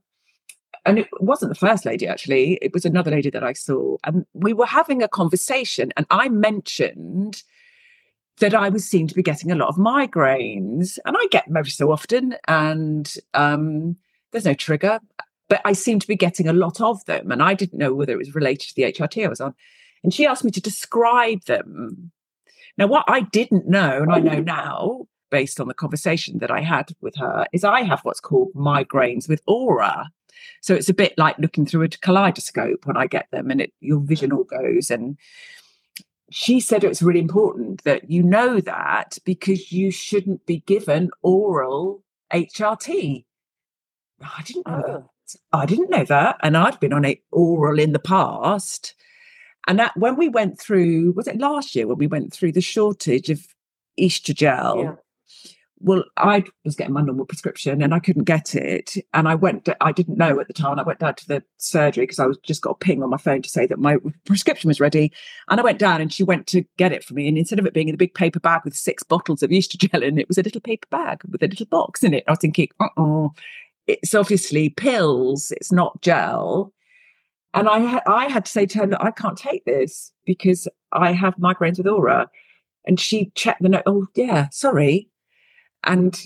And 0.85 0.99
it 0.99 1.07
wasn't 1.19 1.49
the 1.49 1.59
first 1.67 1.85
lady, 1.85 2.07
actually. 2.07 2.57
It 2.61 2.73
was 2.73 2.83
another 2.83 3.11
lady 3.11 3.29
that 3.29 3.43
I 3.43 3.53
saw. 3.53 3.97
And 4.03 4.25
we 4.33 4.53
were 4.53 4.65
having 4.65 5.03
a 5.03 5.07
conversation, 5.07 5.93
and 5.95 6.05
I 6.09 6.27
mentioned 6.29 7.43
that 8.39 8.55
I 8.55 8.69
was 8.69 8.85
seen 8.85 9.07
to 9.07 9.15
be 9.15 9.21
getting 9.21 9.51
a 9.51 9.55
lot 9.55 9.67
of 9.67 9.75
migraines. 9.75 10.97
And 11.05 11.15
I 11.17 11.27
get 11.31 11.45
them 11.45 11.57
every 11.57 11.71
so 11.71 11.91
often, 11.91 12.35
and 12.47 13.13
um, 13.33 13.97
there's 14.31 14.45
no 14.45 14.53
trigger, 14.53 14.99
but 15.47 15.61
I 15.65 15.73
seem 15.73 15.99
to 15.99 16.07
be 16.07 16.15
getting 16.15 16.47
a 16.47 16.53
lot 16.53 16.81
of 16.81 17.03
them. 17.05 17.31
And 17.31 17.43
I 17.43 17.53
didn't 17.53 17.79
know 17.79 17.93
whether 17.93 18.13
it 18.13 18.19
was 18.19 18.35
related 18.35 18.69
to 18.69 18.75
the 18.75 18.83
HRT 18.83 19.25
I 19.25 19.29
was 19.29 19.41
on. 19.41 19.53
And 20.03 20.13
she 20.13 20.25
asked 20.25 20.45
me 20.45 20.51
to 20.51 20.61
describe 20.61 21.43
them. 21.45 22.11
Now, 22.77 22.87
what 22.87 23.03
I 23.07 23.21
didn't 23.21 23.67
know, 23.67 24.01
and 24.01 24.11
I 24.11 24.19
know 24.19 24.39
now, 24.41 25.07
based 25.29 25.59
on 25.59 25.67
the 25.67 25.73
conversation 25.73 26.39
that 26.39 26.51
I 26.51 26.61
had 26.61 26.91
with 27.01 27.15
her, 27.17 27.45
is 27.53 27.63
I 27.63 27.81
have 27.81 28.01
what's 28.01 28.19
called 28.19 28.53
migraines 28.53 29.27
with 29.27 29.41
aura. 29.47 30.09
So 30.61 30.73
it's 30.73 30.89
a 30.89 30.93
bit 30.93 31.13
like 31.17 31.37
looking 31.37 31.65
through 31.65 31.83
a 31.83 31.89
kaleidoscope 31.89 32.85
when 32.85 32.97
I 32.97 33.07
get 33.07 33.27
them, 33.31 33.51
and 33.51 33.61
it, 33.61 33.73
your 33.79 33.99
vision 33.99 34.31
all 34.31 34.43
goes. 34.43 34.89
And 34.89 35.17
she 36.31 36.59
said 36.59 36.83
it's 36.83 37.01
really 37.01 37.19
important 37.19 37.83
that 37.83 38.09
you 38.09 38.23
know 38.23 38.59
that 38.61 39.17
because 39.25 39.71
you 39.71 39.91
shouldn't 39.91 40.45
be 40.45 40.59
given 40.61 41.11
oral 41.21 42.03
HRT. 42.33 43.25
I 44.21 44.41
didn't 44.43 44.67
know 44.67 44.83
oh. 44.85 44.91
that. 44.91 45.03
I 45.53 45.65
didn't 45.65 45.91
know 45.91 46.05
that, 46.05 46.37
and 46.41 46.57
I'd 46.57 46.79
been 46.79 46.93
on 46.93 47.05
it 47.05 47.21
oral 47.31 47.79
in 47.79 47.93
the 47.93 47.99
past. 47.99 48.95
And 49.67 49.77
that 49.77 49.95
when 49.95 50.15
we 50.15 50.27
went 50.27 50.59
through, 50.59 51.11
was 51.11 51.27
it 51.27 51.37
last 51.37 51.75
year 51.75 51.85
when 51.85 51.99
we 51.99 52.07
went 52.07 52.33
through 52.33 52.53
the 52.53 52.61
shortage 52.61 53.29
of 53.29 53.45
Oestrogel? 53.99 54.83
Yeah 54.83 54.95
well, 55.81 56.03
I 56.17 56.43
was 56.65 56.75
getting 56.75 56.93
my 56.93 57.01
normal 57.01 57.25
prescription 57.25 57.81
and 57.81 57.93
I 57.93 57.99
couldn't 57.99 58.25
get 58.25 58.53
it. 58.53 58.95
And 59.13 59.27
I 59.29 59.35
went, 59.35 59.69
I 59.79 59.91
didn't 59.93 60.17
know 60.17 60.39
at 60.39 60.47
the 60.47 60.53
time. 60.53 60.77
I 60.77 60.83
went 60.83 60.99
down 60.99 61.15
to 61.15 61.27
the 61.27 61.43
surgery 61.57 62.03
because 62.03 62.19
I 62.19 62.25
was 62.25 62.37
just 62.39 62.61
got 62.61 62.71
a 62.71 62.75
ping 62.75 63.01
on 63.01 63.09
my 63.09 63.17
phone 63.17 63.41
to 63.41 63.49
say 63.49 63.65
that 63.65 63.79
my 63.79 63.97
prescription 64.25 64.67
was 64.67 64.81
ready. 64.81 65.13
And 65.47 65.59
I 65.59 65.63
went 65.63 65.79
down 65.79 66.01
and 66.01 66.11
she 66.11 66.23
went 66.23 66.47
to 66.47 66.65
get 66.77 66.91
it 66.91 67.03
for 67.03 67.13
me. 67.13 67.27
And 67.27 67.37
instead 67.37 67.59
of 67.59 67.65
it 67.65 67.73
being 67.73 67.87
in 67.87 67.95
a 67.95 67.99
big 67.99 68.13
paper 68.13 68.41
bag 68.41 68.61
with 68.65 68.75
six 68.75 69.03
bottles 69.03 69.41
of 69.41 69.51
Oestrogel 69.51 70.03
in 70.03 70.19
it, 70.19 70.27
was 70.27 70.37
a 70.37 70.43
little 70.43 70.61
paper 70.61 70.87
bag 70.91 71.21
with 71.29 71.41
a 71.43 71.47
little 71.47 71.65
box 71.67 72.03
in 72.03 72.13
it. 72.13 72.25
I 72.27 72.31
was 72.31 72.39
thinking, 72.39 72.67
uh 72.81 72.89
oh, 72.97 73.33
it's 73.87 74.13
obviously 74.13 74.69
pills, 74.69 75.51
it's 75.51 75.71
not 75.71 76.01
gel. 76.01 76.73
and 77.53 77.69
I 77.69 77.79
had 77.79 78.03
I 78.05 78.27
had 78.29 78.45
to 78.45 78.51
say 78.51 78.65
to 78.65 78.79
her, 78.79 78.87
Look, 78.87 79.01
I 79.01 79.11
can't 79.11 79.37
take 79.37 79.63
this 79.65 80.11
because 80.25 80.67
I 80.91 81.13
have 81.13 81.35
migraines 81.37 81.77
with 81.77 81.87
aura. 81.87 82.29
And 82.85 82.99
she 82.99 83.31
checked 83.35 83.61
the 83.61 83.69
note. 83.69 83.83
Oh 83.85 84.07
yeah, 84.15 84.49
sorry, 84.51 85.09
and 85.83 86.19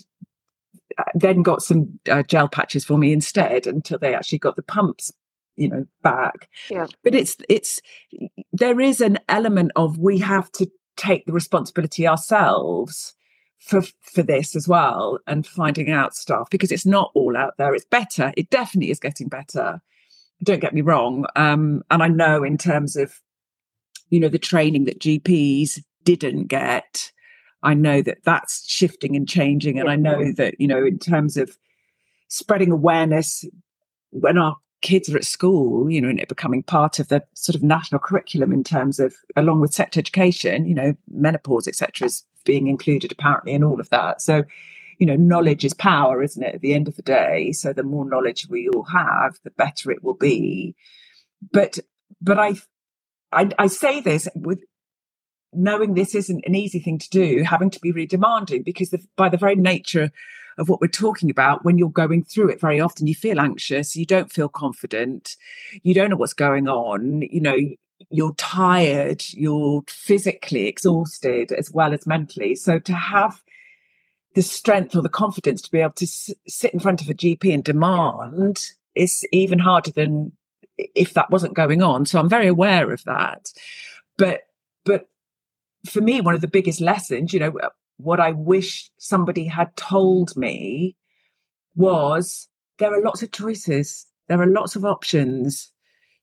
uh, 0.97 1.03
then 1.15 1.41
got 1.41 1.61
some 1.61 1.99
uh, 2.09 2.23
gel 2.23 2.47
patches 2.47 2.85
for 2.85 2.97
me 2.97 3.11
instead 3.13 3.67
until 3.67 3.97
they 3.97 4.13
actually 4.13 4.39
got 4.39 4.55
the 4.55 4.63
pumps 4.63 5.11
you 5.55 5.69
know 5.69 5.85
back. 6.01 6.49
Yeah. 6.69 6.87
But 7.03 7.15
it's 7.15 7.37
it's 7.49 7.81
there 8.51 8.79
is 8.79 9.01
an 9.01 9.19
element 9.29 9.71
of 9.75 9.97
we 9.97 10.19
have 10.19 10.51
to 10.53 10.69
take 10.97 11.25
the 11.25 11.33
responsibility 11.33 12.07
ourselves 12.07 13.13
for 13.59 13.81
for 14.01 14.23
this 14.23 14.55
as 14.55 14.67
well 14.67 15.19
and 15.27 15.47
finding 15.47 15.91
out 15.91 16.15
stuff 16.15 16.49
because 16.49 16.71
it's 16.71 16.85
not 16.85 17.11
all 17.13 17.37
out 17.37 17.53
there. 17.57 17.73
It's 17.73 17.85
better. 17.85 18.33
It 18.35 18.49
definitely 18.49 18.91
is 18.91 18.99
getting 18.99 19.27
better. 19.27 19.81
Don't 20.43 20.59
get 20.59 20.73
me 20.73 20.81
wrong 20.81 21.25
um 21.37 21.83
and 21.89 22.03
i 22.03 22.07
know 22.09 22.43
in 22.43 22.57
terms 22.57 22.97
of 22.97 23.13
you 24.09 24.19
know 24.19 24.27
the 24.27 24.37
training 24.37 24.83
that 24.83 24.99
gps 24.99 25.79
didn't 26.03 26.47
get 26.47 27.13
i 27.63 27.73
know 27.73 28.01
that 28.01 28.19
that's 28.23 28.69
shifting 28.69 29.15
and 29.15 29.27
changing 29.27 29.79
and 29.79 29.89
i 29.89 29.95
know 29.95 30.31
that 30.31 30.59
you 30.59 30.67
know 30.67 30.85
in 30.85 30.99
terms 30.99 31.37
of 31.37 31.57
spreading 32.27 32.71
awareness 32.71 33.45
when 34.11 34.37
our 34.37 34.57
kids 34.83 35.09
are 35.09 35.17
at 35.17 35.25
school, 35.25 35.89
you 35.89 35.99
know, 35.99 36.09
and 36.09 36.19
it 36.19 36.27
becoming 36.27 36.61
part 36.61 36.99
of 36.99 37.07
the 37.07 37.23
sort 37.33 37.55
of 37.55 37.63
national 37.63 37.99
curriculum 37.99 38.51
in 38.51 38.63
terms 38.63 38.99
of, 38.99 39.15
along 39.35 39.61
with 39.61 39.73
sex 39.73 39.97
education, 39.97 40.67
you 40.67 40.75
know, 40.75 40.93
menopause, 41.09 41.67
etc., 41.67 42.05
is 42.05 42.23
being 42.45 42.67
included 42.67 43.11
apparently 43.11 43.53
in 43.53 43.63
all 43.63 43.79
of 43.79 43.89
that. 43.89 44.21
So, 44.21 44.43
you 44.99 45.07
know, 45.07 45.15
knowledge 45.15 45.65
is 45.65 45.73
power, 45.73 46.21
isn't 46.21 46.43
it? 46.43 46.55
At 46.55 46.61
the 46.61 46.73
end 46.73 46.87
of 46.87 46.95
the 46.95 47.01
day, 47.01 47.53
so 47.53 47.73
the 47.73 47.81
more 47.81 48.05
knowledge 48.05 48.47
we 48.49 48.69
all 48.69 48.83
have, 48.83 49.39
the 49.43 49.51
better 49.51 49.89
it 49.89 50.03
will 50.03 50.13
be. 50.13 50.75
But, 51.51 51.79
but 52.21 52.37
I, 52.37 52.55
I, 53.31 53.49
I 53.57 53.67
say 53.67 54.01
this 54.01 54.27
with 54.35 54.59
knowing 55.55 55.93
this 55.93 56.15
isn't 56.15 56.43
an 56.45 56.55
easy 56.55 56.79
thing 56.79 56.99
to 56.99 57.09
do, 57.09 57.43
having 57.43 57.69
to 57.69 57.79
be 57.79 57.91
really 57.91 58.07
demanding 58.07 58.63
because 58.63 58.89
the, 58.89 59.05
by 59.15 59.29
the 59.29 59.37
very 59.37 59.55
nature 59.55 60.11
of 60.57 60.69
what 60.69 60.81
we're 60.81 60.87
talking 60.87 61.31
about 61.31 61.65
when 61.65 61.77
you're 61.77 61.89
going 61.89 62.23
through 62.23 62.47
it 62.47 62.61
very 62.61 62.79
often 62.79 63.07
you 63.07 63.15
feel 63.15 63.39
anxious 63.39 63.95
you 63.95 64.05
don't 64.05 64.31
feel 64.31 64.47
confident 64.47 65.35
you 65.81 65.95
don't 65.95 66.11
know 66.11 66.15
what's 66.15 66.31
going 66.31 66.67
on 66.67 67.23
you 67.23 67.41
know 67.41 67.57
you're 68.09 68.33
tired 68.35 69.23
you're 69.31 69.83
physically 69.87 70.67
exhausted 70.67 71.51
as 71.51 71.71
well 71.71 71.93
as 71.93 72.07
mentally. 72.07 72.55
So 72.55 72.79
to 72.79 72.93
have 72.93 73.41
the 74.35 74.41
strength 74.41 74.95
or 74.95 75.01
the 75.01 75.09
confidence 75.09 75.61
to 75.61 75.71
be 75.71 75.79
able 75.79 75.93
to 75.93 76.05
s- 76.05 76.33
sit 76.47 76.73
in 76.73 76.79
front 76.79 77.01
of 77.01 77.09
a 77.09 77.13
gp 77.13 77.53
and 77.53 77.63
demand 77.63 78.59
is 78.95 79.25
even 79.31 79.59
harder 79.59 79.91
than 79.91 80.31
if 80.77 81.13
that 81.13 81.29
wasn't 81.29 81.53
going 81.53 81.81
on. 81.81 82.05
So 82.05 82.19
i'm 82.19 82.29
very 82.29 82.47
aware 82.47 82.91
of 82.91 83.03
that. 83.05 83.51
But 84.17 84.41
for 85.85 86.01
me 86.01 86.21
one 86.21 86.35
of 86.35 86.41
the 86.41 86.47
biggest 86.47 86.81
lessons 86.81 87.33
you 87.33 87.39
know 87.39 87.53
uh, 87.61 87.69
what 87.97 88.19
I 88.19 88.31
wish 88.31 88.89
somebody 88.97 89.45
had 89.45 89.75
told 89.75 90.35
me 90.35 90.95
was 91.75 92.47
there 92.77 92.93
are 92.93 93.01
lots 93.01 93.23
of 93.23 93.31
choices, 93.31 94.05
there 94.27 94.41
are 94.41 94.47
lots 94.47 94.75
of 94.75 94.85
options, 94.85 95.71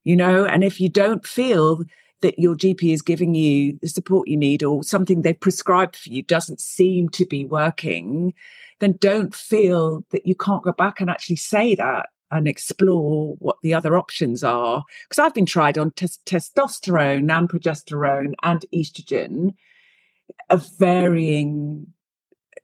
you 0.05 0.17
know, 0.17 0.45
and 0.45 0.65
if 0.65 0.81
you 0.81 0.89
don't 0.89 1.27
feel 1.27 1.83
that 2.23 2.39
your 2.39 2.55
GP 2.55 2.93
is 2.93 3.03
giving 3.03 3.35
you 3.35 3.79
the 3.81 3.89
support 3.89 4.29
you 4.29 4.37
need 4.37 4.63
or 4.63 4.83
something 4.83 5.23
they've 5.23 5.41
prescribed 5.41 5.97
for 5.97 6.11
you 6.11 6.23
doesn't 6.23 6.61
seem 6.61 7.09
to 7.11 7.25
be 7.25 7.45
working, 7.45 8.35
then 8.81 8.93
don't 9.01 9.35
feel 9.35 10.05
that 10.11 10.27
you 10.27 10.35
can't 10.35 10.63
go 10.63 10.73
back 10.73 11.01
and 11.01 11.09
actually 11.09 11.37
say 11.37 11.75
that 11.75 12.11
and 12.31 12.47
explore 12.47 13.35
what 13.39 13.57
the 13.63 13.75
other 13.75 13.97
options 13.97 14.45
are. 14.45 14.85
Because 15.05 15.19
I've 15.19 15.35
been 15.35 15.47
tried 15.47 15.79
on 15.79 15.91
testosterone 15.93 17.31
and 17.31 17.49
progesterone 17.49 18.35
and 18.43 18.65
estrogen 18.73 19.55
of 20.49 20.67
varying 20.79 21.87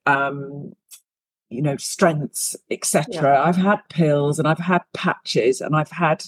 um 0.06 0.72
you 1.50 1.62
know 1.62 1.76
strengths 1.76 2.56
etc 2.70 3.14
yeah. 3.14 3.42
i've 3.42 3.56
had 3.56 3.80
pills 3.88 4.38
and 4.38 4.48
i've 4.48 4.58
had 4.58 4.82
patches 4.94 5.60
and 5.60 5.76
i've 5.76 5.90
had 5.90 6.24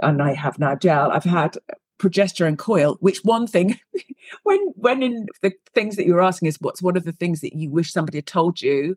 and 0.00 0.22
i 0.22 0.32
have 0.32 0.58
now 0.58 0.74
gel 0.74 1.10
i've 1.10 1.24
had 1.24 1.56
progesterone 1.98 2.58
coil 2.58 2.96
which 3.00 3.18
one 3.24 3.46
thing 3.46 3.78
when 4.44 4.58
when 4.76 5.02
in 5.02 5.26
the 5.42 5.52
things 5.74 5.96
that 5.96 6.06
you 6.06 6.14
were 6.14 6.22
asking 6.22 6.48
is 6.48 6.60
what's 6.60 6.82
one 6.82 6.96
of 6.96 7.04
the 7.04 7.12
things 7.12 7.40
that 7.40 7.54
you 7.54 7.70
wish 7.70 7.92
somebody 7.92 8.18
had 8.18 8.26
told 8.26 8.60
you 8.60 8.96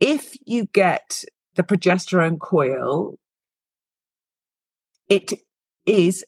if 0.00 0.36
you 0.46 0.66
get 0.66 1.24
the 1.56 1.62
progesterone 1.62 2.38
coil 2.38 3.18
it 5.08 5.32
is 5.86 6.24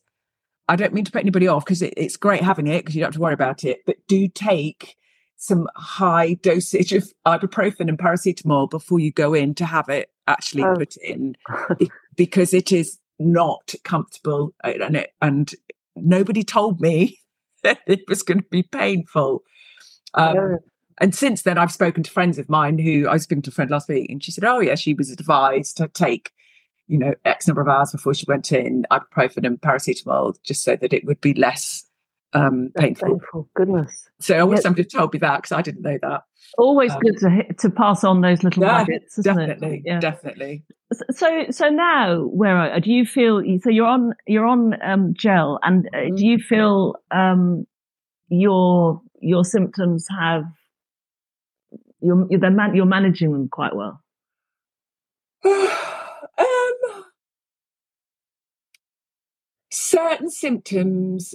I 0.68 0.76
don't 0.76 0.94
mean 0.94 1.04
to 1.04 1.12
put 1.12 1.20
anybody 1.20 1.48
off 1.48 1.64
because 1.64 1.82
it, 1.82 1.94
it's 1.96 2.16
great 2.16 2.42
having 2.42 2.66
it 2.66 2.78
because 2.78 2.94
you 2.94 3.00
don't 3.00 3.08
have 3.08 3.14
to 3.14 3.20
worry 3.20 3.34
about 3.34 3.64
it, 3.64 3.80
but 3.84 3.96
do 4.06 4.28
take 4.28 4.96
some 5.36 5.66
high 5.76 6.34
dosage 6.34 6.92
of 6.92 7.12
ibuprofen 7.26 7.88
and 7.88 7.98
paracetamol 7.98 8.70
before 8.70 9.00
you 9.00 9.10
go 9.10 9.34
in 9.34 9.54
to 9.54 9.66
have 9.66 9.88
it 9.88 10.08
actually 10.28 10.62
oh. 10.62 10.74
put 10.76 10.96
in 10.96 11.34
because 12.16 12.54
it 12.54 12.70
is 12.70 12.98
not 13.18 13.74
comfortable 13.84 14.54
and 14.62 14.96
it, 14.96 15.10
and 15.20 15.54
nobody 15.96 16.44
told 16.44 16.80
me 16.80 17.18
that 17.62 17.80
it 17.86 18.00
was 18.08 18.22
going 18.22 18.38
to 18.38 18.46
be 18.50 18.62
painful. 18.62 19.42
Um. 20.14 20.58
And 21.02 21.14
since 21.14 21.42
then, 21.42 21.58
I've 21.58 21.72
spoken 21.72 22.02
to 22.04 22.10
friends 22.10 22.38
of 22.38 22.48
mine 22.48 22.78
who 22.78 23.06
I 23.08 23.14
was 23.14 23.24
speaking 23.24 23.42
to 23.42 23.50
a 23.50 23.52
friend 23.52 23.70
last 23.70 23.88
week, 23.88 24.08
and 24.08 24.24
she 24.24 24.30
said, 24.30 24.44
"Oh 24.44 24.60
yeah, 24.60 24.76
she 24.76 24.94
was 24.94 25.10
advised 25.10 25.76
to 25.76 25.88
take 25.88 26.32
you 26.92 26.98
know, 26.98 27.14
X 27.24 27.46
number 27.46 27.62
of 27.62 27.68
hours 27.68 27.90
before 27.92 28.12
she 28.12 28.26
went 28.28 28.52
in, 28.52 28.84
ibuprofen 28.90 29.46
and 29.46 29.60
paracetamol, 29.60 30.36
just 30.42 30.62
so 30.62 30.76
that 30.76 30.92
it 30.92 31.04
would 31.06 31.20
be 31.22 31.32
less 31.34 31.84
um, 32.34 32.70
painful. 32.76 33.08
painful. 33.08 33.48
Goodness. 33.54 34.08
So 34.20 34.36
I 34.36 34.42
wish 34.44 34.60
somebody 34.60 34.84
told 34.84 35.12
me 35.12 35.18
that 35.20 35.38
because 35.38 35.52
I 35.52 35.62
didn't 35.62 35.82
know 35.82 35.98
that. 36.02 36.24
Always 36.58 36.92
um, 36.92 37.00
good 37.00 37.18
to 37.20 37.54
to 37.54 37.70
pass 37.70 38.04
on 38.04 38.20
those 38.20 38.42
little 38.42 38.62
yeah, 38.62 38.78
nuggets, 38.78 39.18
isn't 39.18 39.36
definitely, 39.36 39.76
it? 39.78 39.82
Yeah, 39.86 40.00
definitely. 40.00 40.64
So 41.12 41.46
so 41.50 41.68
now, 41.70 42.24
where 42.24 42.58
are, 42.58 42.80
do 42.80 42.92
you 42.92 43.06
feel? 43.06 43.42
So 43.62 43.70
you're 43.70 43.86
on 43.86 44.12
you're 44.26 44.46
on 44.46 44.74
um, 44.82 45.14
gel, 45.14 45.58
and 45.62 45.88
uh, 45.94 45.96
mm-hmm. 45.96 46.16
do 46.16 46.26
you 46.26 46.38
feel 46.38 46.96
um, 47.10 47.66
your 48.28 49.00
your 49.20 49.44
symptoms 49.46 50.06
have 50.20 50.44
you're 52.02 52.26
you're, 52.30 52.50
man, 52.50 52.74
you're 52.74 52.86
managing 52.86 53.32
them 53.32 53.48
quite 53.48 53.74
well? 53.74 54.00
um, 55.44 57.04
certain 59.70 60.30
symptoms 60.30 61.34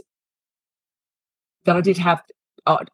that 1.66 1.76
I 1.76 1.82
did 1.82 1.98
have 1.98 2.22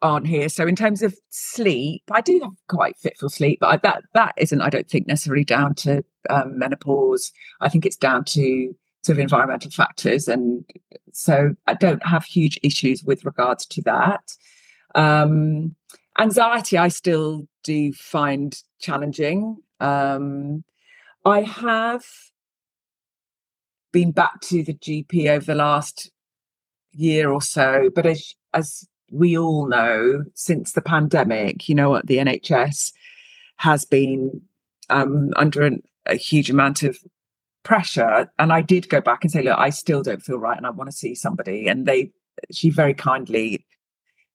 aren't, 0.02 0.26
here. 0.26 0.48
So 0.48 0.66
in 0.66 0.76
terms 0.76 1.02
of 1.02 1.16
sleep, 1.30 2.02
I 2.10 2.20
do 2.20 2.40
have 2.42 2.52
quite 2.68 2.96
fitful 2.96 3.28
sleep, 3.28 3.58
but 3.60 3.66
I, 3.68 3.76
that 3.78 4.02
that 4.14 4.34
isn't, 4.36 4.60
I 4.60 4.70
don't 4.70 4.88
think, 4.88 5.06
necessarily 5.06 5.44
down 5.44 5.74
to 5.76 6.04
um, 6.30 6.58
menopause. 6.58 7.32
I 7.60 7.68
think 7.68 7.84
it's 7.84 7.96
down 7.96 8.24
to 8.26 8.74
sort 9.02 9.18
of 9.18 9.20
environmental 9.20 9.70
factors, 9.70 10.28
and 10.28 10.64
so 11.12 11.54
I 11.66 11.74
don't 11.74 12.04
have 12.06 12.24
huge 12.24 12.58
issues 12.62 13.02
with 13.04 13.24
regards 13.24 13.66
to 13.66 13.82
that. 13.82 14.32
Um, 14.94 15.74
anxiety, 16.18 16.78
I 16.78 16.88
still 16.88 17.46
do 17.62 17.92
find 17.92 18.56
challenging. 18.80 19.56
Um, 19.80 20.64
I 21.24 21.42
have 21.42 22.04
been 23.92 24.12
back 24.12 24.40
to 24.42 24.62
the 24.62 24.74
GP 24.74 25.28
over 25.28 25.44
the 25.44 25.54
last 25.54 26.10
year 26.92 27.30
or 27.30 27.40
so, 27.40 27.90
but 27.94 28.06
as 28.06 28.34
as 28.52 28.86
we 29.10 29.38
all 29.38 29.68
know, 29.68 30.24
since 30.34 30.72
the 30.72 30.82
pandemic, 30.82 31.68
you 31.68 31.74
know 31.74 31.90
what 31.90 32.06
the 32.06 32.18
NHS 32.18 32.92
has 33.58 33.84
been 33.84 34.42
um, 34.90 35.30
under 35.36 35.62
an, 35.62 35.82
a 36.06 36.16
huge 36.16 36.50
amount 36.50 36.82
of 36.82 36.98
pressure. 37.62 38.30
And 38.38 38.52
I 38.52 38.60
did 38.60 38.88
go 38.88 39.00
back 39.00 39.22
and 39.22 39.30
say, 39.30 39.42
look, 39.42 39.58
I 39.58 39.70
still 39.70 40.02
don't 40.02 40.22
feel 40.22 40.38
right, 40.38 40.56
and 40.56 40.66
I 40.66 40.70
want 40.70 40.90
to 40.90 40.96
see 40.96 41.14
somebody. 41.14 41.68
And 41.68 41.86
they, 41.86 42.10
she 42.52 42.70
very 42.70 42.94
kindly 42.94 43.63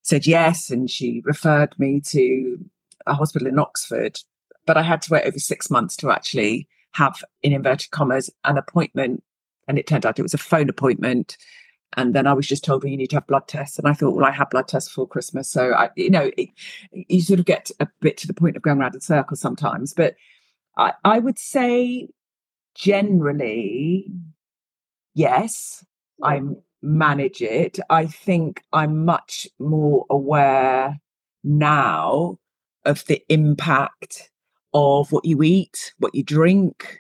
said 0.02 0.26
yes, 0.26 0.70
and 0.70 0.90
she 0.90 1.22
referred 1.26 1.78
me 1.78 2.02
to 2.08 2.58
a 3.06 3.14
hospital 3.14 3.48
in 3.48 3.60
Oxford. 3.60 4.20
But 4.66 4.78
I 4.78 4.84
had 4.84 5.02
to 5.04 5.14
wait 5.14 5.26
over 5.26 5.40
six 5.40 5.70
months 5.70 5.96
to 5.98 6.12
actually 6.12 6.68
have, 6.94 7.24
in 7.44 7.54
inverted 7.54 7.92
commas, 7.92 8.30
an 8.46 8.58
appointment 8.58 9.24
and 9.70 9.78
it 9.78 9.88
turned 9.88 10.06
out 10.06 10.20
it 10.20 10.24
was 10.24 10.34
a 10.34 10.40
phone 10.40 10.68
appointment. 10.68 11.38
And 11.96 12.14
then 12.14 12.28
I 12.28 12.34
was 12.34 12.48
just 12.48 12.64
told, 12.64 12.84
well, 12.84 12.92
you 12.92 12.98
need 12.98 13.12
to 13.12 13.18
have 13.18 13.28
blood 13.28 13.48
tests. 13.48 13.78
And 13.78 13.88
I 13.88 13.94
thought, 13.94 14.16
well, 14.16 14.26
I 14.26 14.32
had 14.32 14.50
blood 14.50 14.68
tests 14.68 14.90
before 14.90 15.08
Christmas. 15.08 15.50
So, 15.50 15.74
I, 15.74 15.90
you 15.96 16.10
know, 16.10 16.32
it, 16.38 16.50
you 16.92 17.22
sort 17.22 17.40
of 17.40 17.46
get 17.46 17.70
a 17.80 17.88
bit 18.02 18.18
to 18.18 18.28
the 18.28 18.34
point 18.34 18.58
of 18.58 18.64
going 18.64 18.80
around 18.80 18.96
in 18.96 19.02
circles 19.02 19.40
sometimes. 19.40 19.94
But 19.94 20.16
I, 20.78 20.94
I 21.06 21.20
would 21.20 21.38
say 21.38 22.10
generally, 22.76 24.12
yes, 25.14 25.86
I 26.22 26.42
manage 26.82 27.42
it. 27.42 27.80
I 27.90 28.06
think 28.06 28.64
I'm 28.74 29.06
much 29.06 29.48
more 29.60 30.06
aware 30.10 31.00
now 31.44 32.38
of 32.86 33.06
the 33.06 33.22
impact 33.30 34.30
of 34.74 35.12
what 35.12 35.26
you 35.26 35.44
eat, 35.44 35.94
what 36.00 36.16
you 36.16 36.24
drink, 36.24 37.00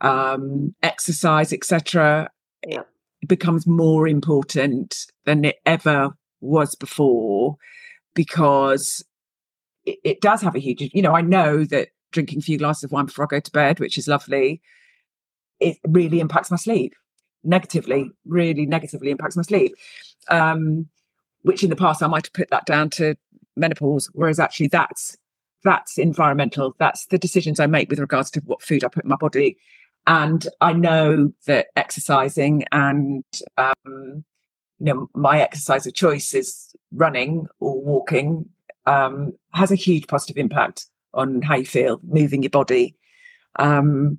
um, 0.00 0.74
exercise, 0.82 1.52
etc. 1.52 2.30
yeah. 2.66 2.82
it 3.22 3.28
becomes 3.28 3.66
more 3.66 4.08
important 4.08 5.06
than 5.24 5.44
it 5.44 5.56
ever 5.66 6.10
was 6.40 6.74
before 6.74 7.56
because 8.14 9.04
it, 9.84 9.98
it 10.04 10.20
does 10.20 10.42
have 10.42 10.54
a 10.54 10.60
huge, 10.60 10.90
you 10.92 11.02
know, 11.02 11.14
I 11.14 11.22
know 11.22 11.64
that 11.64 11.88
drinking 12.12 12.38
a 12.38 12.42
few 12.42 12.58
glasses 12.58 12.84
of 12.84 12.92
wine 12.92 13.06
before 13.06 13.26
I 13.26 13.36
go 13.36 13.40
to 13.40 13.50
bed, 13.50 13.80
which 13.80 13.98
is 13.98 14.08
lovely, 14.08 14.60
it 15.60 15.78
really 15.86 16.20
impacts 16.20 16.50
my 16.50 16.56
sleep 16.56 16.94
negatively, 17.44 18.10
really 18.26 18.66
negatively 18.66 19.10
impacts 19.10 19.36
my 19.36 19.42
sleep. 19.42 19.74
Um, 20.28 20.88
which 21.42 21.62
in 21.62 21.70
the 21.70 21.76
past 21.76 22.02
I 22.02 22.06
might 22.06 22.26
have 22.26 22.32
put 22.32 22.50
that 22.50 22.66
down 22.66 22.90
to 22.90 23.14
menopause, 23.56 24.10
whereas 24.12 24.40
actually 24.40 24.68
that's 24.68 25.16
that's 25.62 25.96
environmental. 25.96 26.74
That's 26.78 27.06
the 27.06 27.18
decisions 27.18 27.60
I 27.60 27.66
make 27.66 27.88
with 27.88 27.98
regards 27.98 28.30
to 28.32 28.40
what 28.40 28.62
food 28.62 28.84
I 28.84 28.88
put 28.88 29.04
in 29.04 29.10
my 29.10 29.16
body. 29.16 29.56
And 30.06 30.46
I 30.60 30.74
know 30.74 31.32
that 31.46 31.68
exercising 31.76 32.64
and 32.72 33.24
um, 33.56 34.24
you 34.78 34.86
know 34.86 35.08
my 35.14 35.40
exercise 35.40 35.86
of 35.86 35.94
choice 35.94 36.34
is 36.34 36.74
running 36.92 37.46
or 37.60 37.80
walking 37.80 38.46
um, 38.86 39.32
has 39.52 39.70
a 39.70 39.76
huge 39.76 40.06
positive 40.06 40.36
impact 40.36 40.86
on 41.14 41.42
how 41.42 41.56
you 41.56 41.66
feel, 41.66 42.00
moving 42.02 42.42
your 42.42 42.50
body. 42.50 42.96
Um, 43.56 44.18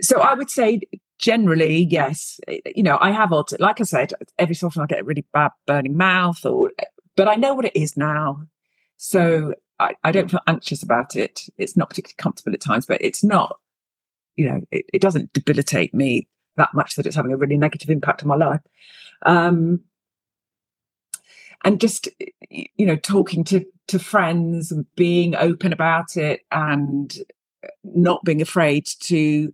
so 0.00 0.20
I 0.20 0.34
would 0.34 0.50
say 0.50 0.80
generally, 1.18 1.84
yes, 1.84 2.40
eh, 2.48 2.58
eh, 2.64 2.72
you 2.76 2.82
know, 2.82 2.98
I 3.00 3.10
have 3.10 3.32
altered, 3.32 3.60
like 3.60 3.80
I 3.80 3.84
said, 3.84 4.12
every 4.38 4.54
so 4.54 4.68
often 4.68 4.82
I 4.82 4.86
get 4.86 5.00
a 5.00 5.04
really 5.04 5.24
bad 5.32 5.50
burning 5.66 5.96
mouth 5.96 6.44
or, 6.44 6.72
eh, 6.78 6.84
but 7.16 7.28
I 7.28 7.34
know 7.34 7.54
what 7.54 7.64
it 7.64 7.76
is 7.76 7.96
now. 7.96 8.42
So 8.96 9.54
I, 9.78 9.94
I 10.04 10.12
don't 10.12 10.30
feel 10.30 10.40
anxious 10.46 10.82
about 10.82 11.16
it. 11.16 11.42
It's 11.58 11.76
not 11.76 11.90
particularly 11.90 12.16
comfortable 12.18 12.54
at 12.54 12.60
times, 12.60 12.86
but 12.86 13.00
it's 13.00 13.22
not, 13.22 13.58
you 14.36 14.48
know, 14.48 14.60
it, 14.70 14.86
it 14.92 15.02
doesn't 15.02 15.32
debilitate 15.32 15.94
me 15.94 16.28
that 16.56 16.74
much 16.74 16.96
that 16.96 17.06
it's 17.06 17.16
having 17.16 17.32
a 17.32 17.36
really 17.36 17.56
negative 17.56 17.90
impact 17.90 18.22
on 18.22 18.28
my 18.28 18.36
life. 18.36 18.60
Um, 19.22 19.80
and 21.64 21.80
just 21.80 22.08
you 22.50 22.86
know 22.86 22.96
talking 22.96 23.42
to 23.44 23.64
to 23.88 23.98
friends 23.98 24.70
and 24.70 24.86
being 24.94 25.34
open 25.34 25.72
about 25.72 26.16
it 26.16 26.40
and 26.52 27.18
not 27.82 28.22
being 28.24 28.40
afraid 28.40 28.86
to 29.00 29.52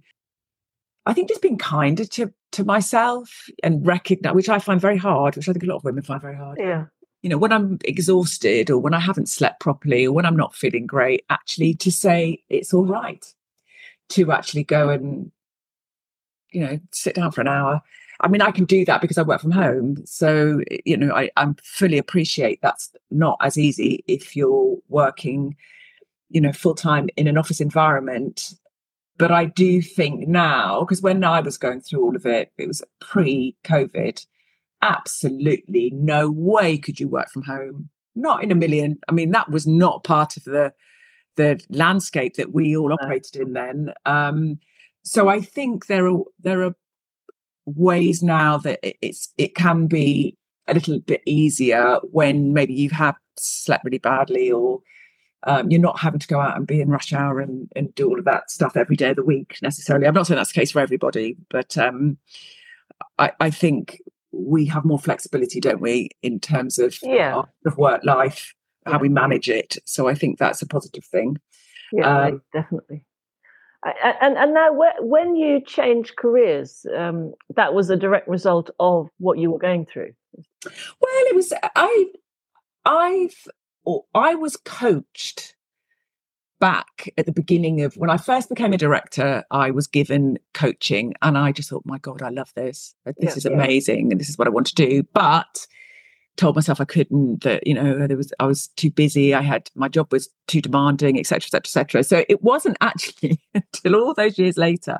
I 1.06 1.12
think 1.12 1.28
just 1.28 1.42
being 1.42 1.58
kinder 1.58 2.04
to 2.04 2.32
to 2.52 2.64
myself 2.64 3.48
and 3.62 3.86
recognize, 3.86 4.34
which 4.34 4.48
I 4.48 4.58
find 4.58 4.80
very 4.80 4.96
hard, 4.96 5.36
which 5.36 5.48
I 5.48 5.52
think 5.52 5.64
a 5.64 5.66
lot 5.66 5.76
of 5.76 5.84
women 5.84 6.02
find 6.02 6.22
very 6.22 6.36
hard. 6.36 6.58
Yeah. 6.58 6.86
You 7.22 7.30
know, 7.30 7.38
when 7.38 7.52
I'm 7.52 7.78
exhausted 7.84 8.70
or 8.70 8.78
when 8.78 8.94
I 8.94 9.00
haven't 9.00 9.28
slept 9.28 9.60
properly 9.60 10.06
or 10.06 10.12
when 10.12 10.26
I'm 10.26 10.36
not 10.36 10.54
feeling 10.54 10.86
great, 10.86 11.24
actually 11.30 11.74
to 11.74 11.90
say 11.90 12.42
it's 12.48 12.72
all 12.72 12.84
right 12.84 13.24
to 14.10 14.30
actually 14.30 14.64
go 14.64 14.90
and, 14.90 15.32
you 16.50 16.60
know, 16.60 16.78
sit 16.92 17.14
down 17.14 17.32
for 17.32 17.40
an 17.40 17.48
hour. 17.48 17.80
I 18.20 18.28
mean, 18.28 18.42
I 18.42 18.50
can 18.50 18.64
do 18.64 18.84
that 18.84 19.00
because 19.00 19.18
I 19.18 19.22
work 19.22 19.40
from 19.40 19.50
home. 19.50 19.96
So, 20.06 20.60
you 20.84 20.96
know, 20.96 21.12
I, 21.14 21.30
I 21.36 21.46
fully 21.62 21.98
appreciate 21.98 22.60
that's 22.62 22.92
not 23.10 23.38
as 23.40 23.58
easy 23.58 24.04
if 24.06 24.36
you're 24.36 24.76
working, 24.88 25.56
you 26.30 26.40
know, 26.40 26.52
full 26.52 26.74
time 26.74 27.08
in 27.16 27.26
an 27.26 27.38
office 27.38 27.60
environment 27.60 28.54
but 29.16 29.30
I 29.30 29.44
do 29.46 29.80
think 29.80 30.26
now, 30.26 30.80
because 30.80 31.02
when 31.02 31.22
I 31.22 31.40
was 31.40 31.56
going 31.56 31.80
through 31.80 32.04
all 32.04 32.16
of 32.16 32.26
it, 32.26 32.52
it 32.58 32.66
was 32.66 32.82
pre 33.00 33.56
COVID, 33.64 34.24
absolutely 34.82 35.90
no 35.94 36.30
way 36.30 36.78
could 36.78 36.98
you 36.98 37.08
work 37.08 37.30
from 37.30 37.42
home. 37.42 37.90
Not 38.16 38.42
in 38.42 38.52
a 38.52 38.56
million. 38.56 38.98
I 39.08 39.12
mean, 39.12 39.30
that 39.32 39.50
was 39.50 39.66
not 39.66 40.04
part 40.04 40.36
of 40.36 40.44
the 40.44 40.72
the 41.36 41.60
landscape 41.68 42.34
that 42.34 42.52
we 42.52 42.76
all 42.76 42.92
operated 42.92 43.36
in 43.36 43.54
then. 43.54 43.92
Um, 44.06 44.60
so 45.02 45.28
I 45.28 45.40
think 45.40 45.86
there 45.86 46.08
are 46.08 46.22
there 46.40 46.62
are 46.62 46.74
ways 47.66 48.22
now 48.22 48.58
that 48.58 48.80
it's 48.82 49.32
it 49.38 49.54
can 49.54 49.86
be 49.86 50.36
a 50.66 50.74
little 50.74 51.00
bit 51.00 51.22
easier 51.26 51.98
when 52.10 52.52
maybe 52.52 52.74
you 52.74 52.90
have 52.90 53.16
slept 53.36 53.84
really 53.84 53.98
badly 53.98 54.50
or 54.50 54.80
um, 55.46 55.70
you're 55.70 55.80
not 55.80 55.98
having 55.98 56.20
to 56.20 56.26
go 56.26 56.40
out 56.40 56.56
and 56.56 56.66
be 56.66 56.80
in 56.80 56.88
rush 56.88 57.12
hour 57.12 57.40
and, 57.40 57.70
and 57.76 57.94
do 57.94 58.08
all 58.08 58.18
of 58.18 58.24
that 58.24 58.50
stuff 58.50 58.76
every 58.76 58.96
day 58.96 59.10
of 59.10 59.16
the 59.16 59.24
week 59.24 59.58
necessarily. 59.62 60.06
I'm 60.06 60.14
not 60.14 60.26
saying 60.26 60.36
that's 60.36 60.52
the 60.52 60.60
case 60.60 60.72
for 60.72 60.80
everybody, 60.80 61.36
but 61.50 61.76
um, 61.76 62.18
I, 63.18 63.32
I, 63.40 63.50
think 63.50 64.00
we 64.32 64.66
have 64.66 64.84
more 64.84 64.98
flexibility, 64.98 65.60
don't 65.60 65.80
we, 65.80 66.10
in 66.22 66.40
terms 66.40 66.78
of, 66.78 66.98
yeah. 67.02 67.42
of 67.66 67.76
work 67.76 68.04
life, 68.04 68.54
how 68.86 68.98
we 68.98 69.08
manage 69.08 69.48
it. 69.48 69.76
So 69.84 70.08
I 70.08 70.14
think 70.14 70.38
that's 70.38 70.62
a 70.62 70.66
positive 70.66 71.04
thing. 71.04 71.38
Yeah, 71.92 72.26
um, 72.26 72.42
definitely. 72.52 73.04
And 74.02 74.38
and 74.38 74.54
now, 74.54 74.70
when 75.00 75.36
you 75.36 75.60
changed 75.60 76.16
careers, 76.16 76.86
um, 76.96 77.34
that 77.54 77.74
was 77.74 77.90
a 77.90 77.96
direct 77.96 78.26
result 78.28 78.70
of 78.80 79.10
what 79.18 79.38
you 79.38 79.50
were 79.50 79.58
going 79.58 79.84
through. 79.84 80.14
Well, 80.64 80.72
it 81.02 81.34
was 81.34 81.52
I. 81.76 82.06
I've 82.86 83.46
or 83.84 84.04
I 84.14 84.34
was 84.34 84.56
coached 84.56 85.54
back 86.60 87.10
at 87.18 87.26
the 87.26 87.32
beginning 87.32 87.82
of 87.82 87.96
when 87.96 88.10
I 88.10 88.16
first 88.16 88.48
became 88.48 88.72
a 88.72 88.78
director, 88.78 89.44
I 89.50 89.70
was 89.70 89.86
given 89.86 90.38
coaching 90.54 91.14
and 91.20 91.36
I 91.36 91.52
just 91.52 91.68
thought, 91.68 91.84
my 91.84 91.98
God, 91.98 92.22
I 92.22 92.30
love 92.30 92.52
this. 92.54 92.94
This 93.18 93.36
is 93.36 93.44
amazing. 93.44 94.10
And 94.10 94.20
this 94.20 94.28
is 94.28 94.38
what 94.38 94.46
I 94.46 94.50
want 94.50 94.68
to 94.68 94.74
do. 94.74 95.02
But 95.12 95.66
told 96.36 96.56
myself 96.56 96.80
I 96.80 96.84
couldn't, 96.84 97.42
that, 97.42 97.66
you 97.66 97.74
know, 97.74 98.06
there 98.06 98.16
was, 98.16 98.32
I 98.40 98.46
was 98.46 98.68
too 98.68 98.90
busy. 98.90 99.34
I 99.34 99.42
had, 99.42 99.70
my 99.74 99.88
job 99.88 100.10
was 100.10 100.30
too 100.46 100.60
demanding, 100.60 101.18
etc., 101.18 101.46
etc., 101.46 102.00
etc. 102.00 102.04
So 102.04 102.24
it 102.28 102.42
wasn't 102.42 102.78
actually 102.80 103.40
until 103.54 103.96
all 103.96 104.14
those 104.14 104.38
years 104.38 104.56
later 104.56 104.98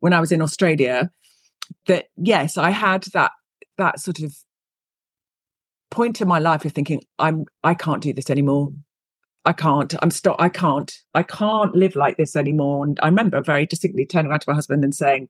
when 0.00 0.12
I 0.12 0.20
was 0.20 0.30
in 0.30 0.42
Australia 0.42 1.10
that, 1.86 2.08
yes, 2.16 2.58
I 2.58 2.70
had 2.70 3.04
that, 3.14 3.32
that 3.78 3.98
sort 3.98 4.20
of 4.20 4.36
point 5.92 6.20
in 6.20 6.26
my 6.26 6.38
life 6.38 6.64
of 6.64 6.72
thinking 6.72 7.02
i'm 7.18 7.44
i 7.62 7.74
can't 7.74 8.02
do 8.02 8.12
this 8.12 8.30
anymore. 8.30 8.72
I 9.44 9.52
can't 9.52 9.94
i'm 10.02 10.10
stop 10.10 10.36
i 10.40 10.48
can't 10.48 10.92
i 11.14 11.22
can't 11.22 11.74
live 11.74 11.94
like 11.94 12.16
this 12.16 12.34
anymore. 12.34 12.84
And 12.84 12.98
i 13.02 13.06
remember 13.06 13.40
very 13.40 13.66
distinctly 13.66 14.06
turning 14.06 14.30
around 14.30 14.40
to 14.40 14.50
my 14.50 14.54
husband 14.54 14.82
and 14.82 14.94
saying 14.94 15.28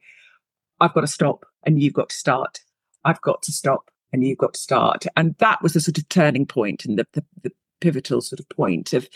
i've 0.81 0.95
got 0.95 1.03
to 1.03 1.07
stop 1.07 1.45
and 1.65 1.83
you've 1.83 1.95
got 1.95 2.11
to 2.11 2.17
start. 2.17 2.61
I've 3.05 3.21
got 3.21 3.43
to 3.43 3.53
stop 3.53 3.91
and 4.13 4.25
you've 4.25 4.39
got 4.39 4.55
to 4.55 4.61
start. 4.61 5.07
And 5.17 5.35
that 5.39 5.63
was 5.63 5.73
the 5.73 5.81
sort 5.81 5.99
of 5.99 6.09
turning 6.09 6.47
point 6.47 6.85
and 6.85 6.99
the, 6.99 7.07
the, 7.13 7.25
the 7.43 7.53
pivotal 7.81 8.21
sort 8.21 8.41
of 8.41 8.49
point 8.49 8.93
of 8.93 9.09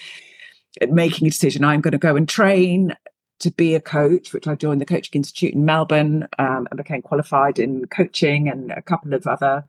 making 0.88 1.26
a 1.26 1.30
decision. 1.30 1.64
I'm 1.64 1.80
going 1.80 1.92
to 1.92 1.98
go 1.98 2.16
and 2.16 2.28
train 2.28 2.94
to 3.40 3.50
be 3.50 3.74
a 3.74 3.80
coach, 3.80 4.32
which 4.32 4.46
I 4.46 4.54
joined 4.54 4.80
the 4.80 4.86
Coaching 4.86 5.20
Institute 5.20 5.54
in 5.54 5.64
Melbourne 5.64 6.26
um, 6.38 6.66
and 6.70 6.78
became 6.78 7.02
qualified 7.02 7.58
in 7.58 7.86
coaching 7.86 8.48
and 8.48 8.72
a 8.72 8.82
couple 8.82 9.12
of 9.12 9.26
other 9.26 9.64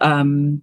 um, 0.00 0.62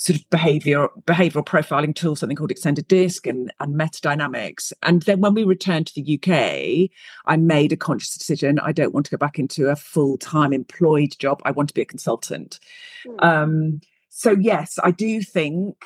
sort 0.00 0.18
of 0.18 0.30
behavior 0.30 0.88
behavioral 1.04 1.44
profiling 1.44 1.94
tool, 1.94 2.16
something 2.16 2.34
called 2.34 2.50
extended 2.50 2.88
disc 2.88 3.26
and, 3.26 3.52
and 3.60 3.74
metadynamics. 3.78 4.72
And 4.82 5.02
then 5.02 5.20
when 5.20 5.34
we 5.34 5.44
returned 5.44 5.88
to 5.88 5.94
the 5.94 6.18
UK, 6.18 6.90
I 7.26 7.36
made 7.36 7.70
a 7.70 7.76
conscious 7.76 8.16
decision. 8.16 8.58
I 8.60 8.72
don't 8.72 8.94
want 8.94 9.04
to 9.06 9.10
go 9.10 9.18
back 9.18 9.38
into 9.38 9.68
a 9.68 9.76
full-time 9.76 10.54
employed 10.54 11.18
job. 11.18 11.42
I 11.44 11.50
want 11.50 11.68
to 11.68 11.74
be 11.74 11.82
a 11.82 11.84
consultant. 11.84 12.60
Mm. 13.06 13.22
Um, 13.22 13.80
so 14.08 14.30
yes, 14.30 14.78
I 14.82 14.90
do 14.90 15.20
think, 15.20 15.76